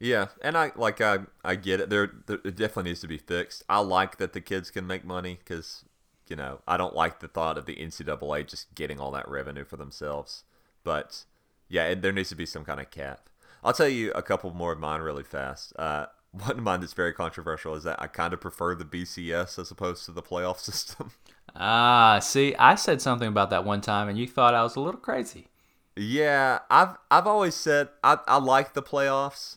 [0.00, 1.90] Yeah, and I like I I get it.
[1.90, 3.64] There, there it definitely needs to be fixed.
[3.68, 5.84] I like that the kids can make money because
[6.28, 9.64] you know I don't like the thought of the NCAA just getting all that revenue
[9.64, 10.44] for themselves.
[10.84, 11.24] But
[11.68, 13.28] yeah, it, there needs to be some kind of cap.
[13.62, 15.72] I'll tell you a couple more of mine really fast.
[15.78, 19.58] Uh, one of mine that's very controversial is that I kind of prefer the BCS
[19.58, 21.12] as opposed to the playoff system.
[21.56, 24.80] Ah, see, I said something about that one time, and you thought I was a
[24.80, 25.48] little crazy.
[25.96, 29.56] Yeah, I've I've always said I I like the playoffs,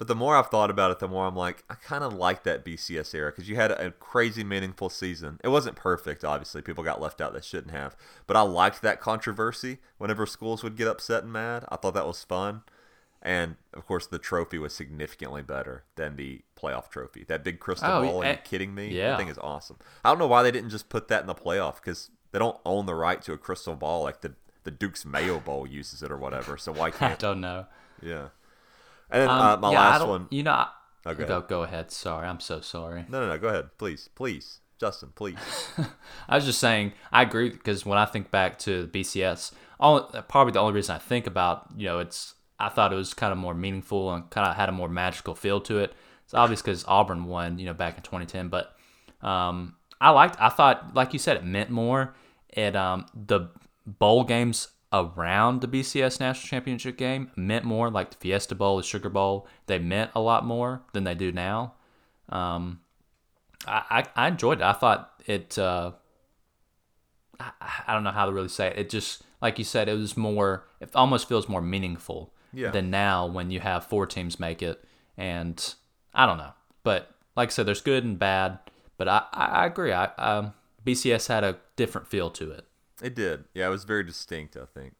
[0.00, 2.42] but the more I've thought about it, the more I'm like I kind of like
[2.44, 5.38] that BCS era because you had a crazy meaningful season.
[5.44, 6.62] It wasn't perfect, obviously.
[6.62, 7.94] People got left out that shouldn't have,
[8.26, 9.76] but I liked that controversy.
[9.98, 12.62] Whenever schools would get upset and mad, I thought that was fun.
[13.20, 17.24] And of course, the trophy was significantly better than the playoff trophy.
[17.28, 18.22] That big crystal Oh, ball.
[18.22, 18.88] Are eh, you kidding me?
[18.88, 19.10] yeah.
[19.10, 19.76] That thing is awesome.
[20.02, 22.56] I don't know why they didn't just put that in the playoff because they don't
[22.64, 24.32] own the right to a crystal ball like the
[24.64, 26.56] the Duke's Mayo Bowl uses it or whatever.
[26.56, 27.12] So why can't?
[27.12, 27.66] I don't know.
[28.02, 28.28] yeah.
[29.10, 30.26] And then Um, uh, my yeah, last one.
[30.30, 30.68] You know, I,
[31.06, 31.48] Oh, go ahead.
[31.48, 31.90] go ahead.
[31.90, 33.06] Sorry, I'm so sorry.
[33.08, 33.38] No, no, no.
[33.38, 35.36] Go ahead, please, please, Justin, please.
[36.28, 40.52] I was just saying, I agree because when I think back to BCS, all, probably
[40.52, 43.38] the only reason I think about, you know, it's I thought it was kind of
[43.38, 45.94] more meaningful and kind of had a more magical feel to it.
[46.24, 48.76] It's obvious because Auburn won, you know, back in 2010, but
[49.26, 52.14] um, I liked, I thought, like you said, it meant more.
[52.50, 53.48] It um, the
[53.86, 58.82] bowl games around the BCS national championship game meant more, like the Fiesta Bowl, the
[58.82, 59.46] Sugar Bowl.
[59.66, 61.74] They meant a lot more than they do now.
[62.28, 62.80] Um,
[63.66, 64.64] I, I, I enjoyed it.
[64.64, 65.58] I thought it.
[65.58, 65.92] Uh,
[67.38, 67.50] I,
[67.88, 68.78] I don't know how to really say it.
[68.78, 70.66] It just like you said, it was more.
[70.80, 72.70] It almost feels more meaningful Yeah.
[72.70, 74.82] than now when you have four teams make it,
[75.16, 75.74] and
[76.14, 76.52] I don't know.
[76.82, 78.58] But like I said, there's good and bad.
[78.96, 79.92] But I, I, I agree.
[79.92, 80.52] I um,
[80.84, 82.66] BCS had a different feel to it.
[83.02, 83.44] It did.
[83.54, 84.94] Yeah, it was very distinct, I think.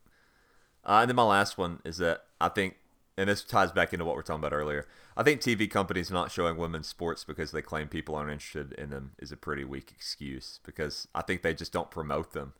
[0.85, 2.77] Uh, and then my last one is that I think,
[3.17, 4.87] and this ties back into what we are talking about earlier.
[5.17, 8.91] I think TV companies not showing women's sports because they claim people aren't interested in
[8.91, 12.55] them is a pretty weak excuse because I think they just don't promote them.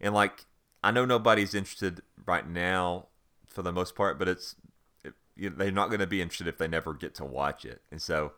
[0.00, 0.46] And like,
[0.84, 3.06] I know nobody's interested right now
[3.46, 4.54] for the most part, but it's
[5.04, 7.82] it, you they're not going to be interested if they never get to watch it.
[7.90, 8.34] And so,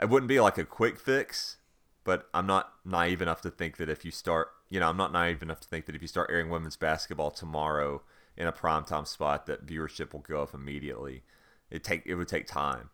[0.00, 1.58] it wouldn't be like a quick fix,
[2.06, 5.12] but I'm not naive enough to think that if you start, you know, I'm not
[5.12, 8.00] naive enough to think that if you start airing women's basketball tomorrow
[8.36, 11.24] in a primetime spot, that viewership will go up immediately.
[11.68, 12.90] It take it would take time,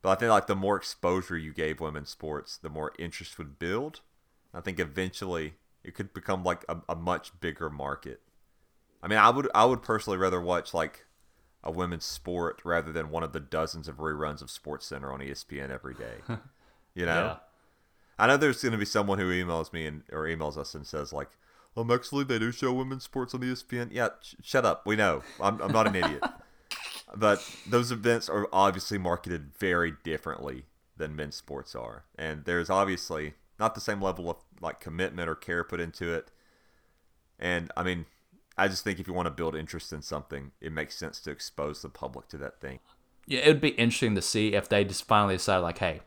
[0.00, 3.58] but I think like the more exposure you gave women's sports, the more interest would
[3.58, 4.00] build.
[4.54, 8.20] I think eventually it could become like a, a much bigger market.
[9.02, 11.06] I mean, I would I would personally rather watch like
[11.64, 15.70] a women's sport rather than one of the dozens of reruns of SportsCenter on ESPN
[15.70, 16.18] every day.
[16.94, 17.38] You know.
[18.18, 18.24] Yeah.
[18.24, 20.86] I know there's going to be someone who emails me and or emails us and
[20.86, 21.30] says like,
[21.76, 23.88] Um, actually, they do show women's sports on ESPN.
[23.92, 24.86] Yeah, sh- shut up.
[24.86, 25.22] We know.
[25.40, 26.22] I'm, I'm not an idiot.
[27.14, 30.64] But those events are obviously marketed very differently
[30.96, 35.34] than men's sports are, and there's obviously not the same level of like commitment or
[35.34, 36.30] care put into it.
[37.38, 38.06] And I mean,
[38.56, 41.30] I just think if you want to build interest in something, it makes sense to
[41.30, 42.78] expose the public to that thing.
[43.26, 46.00] Yeah, it would be interesting to see if they just finally decide, like, hey,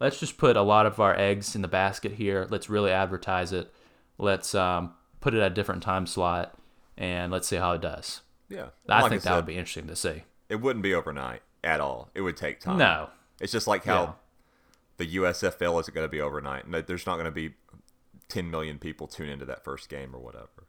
[0.00, 2.46] let's just put a lot of our eggs in the basket here.
[2.50, 3.72] Let's really advertise it.
[4.18, 6.58] Let's um, put it at a different time slot,
[6.96, 8.22] and let's see how it does.
[8.48, 10.24] Yeah, I Like think that said, would be interesting to see.
[10.48, 12.10] It wouldn't be overnight at all.
[12.14, 12.78] It would take time.
[12.78, 13.10] No.
[13.40, 14.12] It's just like how Yeah.
[14.96, 16.66] the USFL isn't going to be overnight.
[16.66, 17.54] No, There's not going to be
[18.28, 20.66] 10 million people tune into that first game or whatever.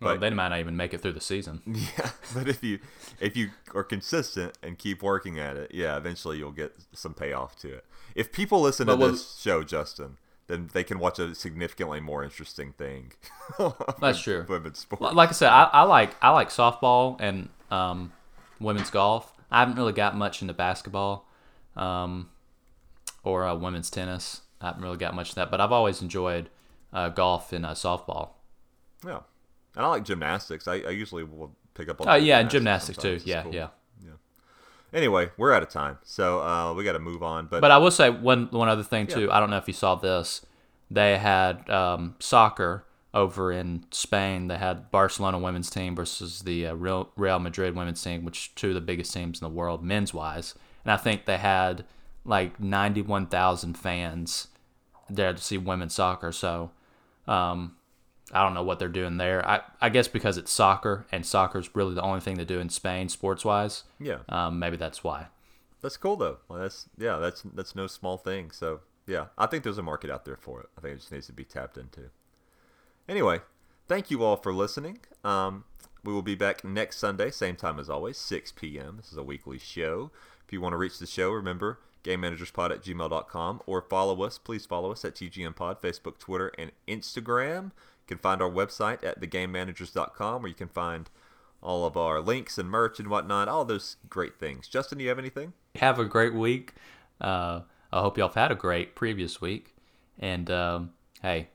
[0.00, 1.60] Well, they might not even make it through the season.
[1.66, 2.78] Yeah, but if you
[3.20, 7.56] if you are consistent and keep working at it, yeah, eventually you'll get some payoff
[7.60, 7.84] to it.
[8.14, 12.22] If people listen But to this show, Justin, then they can watch a significantly more
[12.24, 13.12] interesting thing.
[14.00, 14.44] That's true.
[14.48, 15.14] Women's sport.
[15.14, 18.12] Like I said, I, I like I like softball and um,
[18.60, 19.32] women's golf.
[19.50, 21.26] I haven't really got much into basketball
[21.76, 22.28] um,
[23.24, 24.42] or uh, women's tennis.
[24.60, 26.50] I haven't really got much of that, but I've always enjoyed
[26.92, 28.30] uh, golf and uh, softball.
[29.06, 29.20] Yeah,
[29.78, 30.68] and I like gymnastics.
[30.68, 32.08] I, I usually will pick up on.
[32.08, 33.18] Oh yeah, and gymnastics too.
[33.24, 33.54] Yeah, cool.
[33.54, 33.68] yeah.
[34.92, 37.46] Anyway, we're out of time, so uh, we got to move on.
[37.46, 39.30] But, But I will say one one other thing too.
[39.30, 40.44] I don't know if you saw this.
[40.90, 44.48] They had um, soccer over in Spain.
[44.48, 48.68] They had Barcelona women's team versus the uh, Real Real Madrid women's team, which two
[48.68, 50.54] of the biggest teams in the world men's wise.
[50.84, 51.84] And I think they had
[52.24, 54.48] like ninety one thousand fans
[55.10, 56.32] there to see women's soccer.
[56.32, 56.70] So
[57.26, 57.76] um,
[58.32, 59.46] I don't know what they're doing there.
[59.48, 62.60] I, I guess because it's soccer and soccer is really the only thing to do
[62.60, 63.84] in Spain sports wise.
[63.98, 65.28] yeah, Um, maybe that's why.
[65.80, 66.38] That's cool though.
[66.48, 68.50] Well, that's yeah, that's that's no small thing.
[68.50, 70.68] So yeah, I think there's a market out there for it.
[70.76, 72.10] I think it just needs to be tapped into.
[73.08, 73.40] Anyway,
[73.86, 74.98] thank you all for listening.
[75.24, 75.64] Um,
[76.04, 78.96] we will be back next Sunday, same time as always, 6 p.m.
[78.98, 80.10] This is a weekly show.
[80.46, 84.38] If you want to reach the show, remember gamemanagerspod at gmail.com or follow us.
[84.38, 87.72] Please follow us at TGM Pod, Facebook, Twitter, and Instagram.
[88.08, 91.10] You can find our website at thegamemanagers.com where you can find
[91.62, 94.66] all of our links and merch and whatnot, all those great things.
[94.66, 95.52] Justin, do you have anything?
[95.74, 96.72] have a great week.
[97.20, 97.60] Uh,
[97.92, 99.74] I hope y'all have had a great previous week.
[100.18, 100.92] And um,
[101.22, 101.48] hey,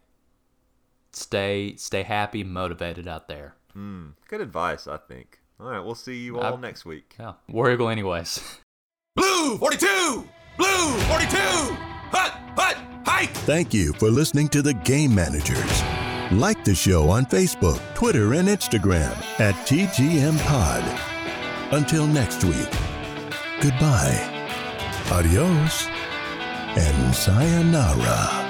[1.12, 3.56] stay stay happy, motivated out there.
[3.74, 5.40] Good advice, I think.
[5.60, 7.16] All right, we'll see you all I- next week.
[7.20, 8.60] Yeah, War Eagle, anyways.
[9.16, 10.28] Blue 42!
[10.58, 11.38] Blue 42!
[11.38, 12.32] Hut!
[12.58, 12.78] Hut!
[13.06, 13.30] Hike!
[13.32, 16.03] Thank you for listening to the Game Managers.
[16.40, 20.84] Like the show on Facebook, Twitter, and Instagram at TGM Pod.
[21.72, 22.70] Until next week,
[23.62, 24.18] goodbye,
[25.12, 25.86] adios,
[26.76, 28.43] and sayonara.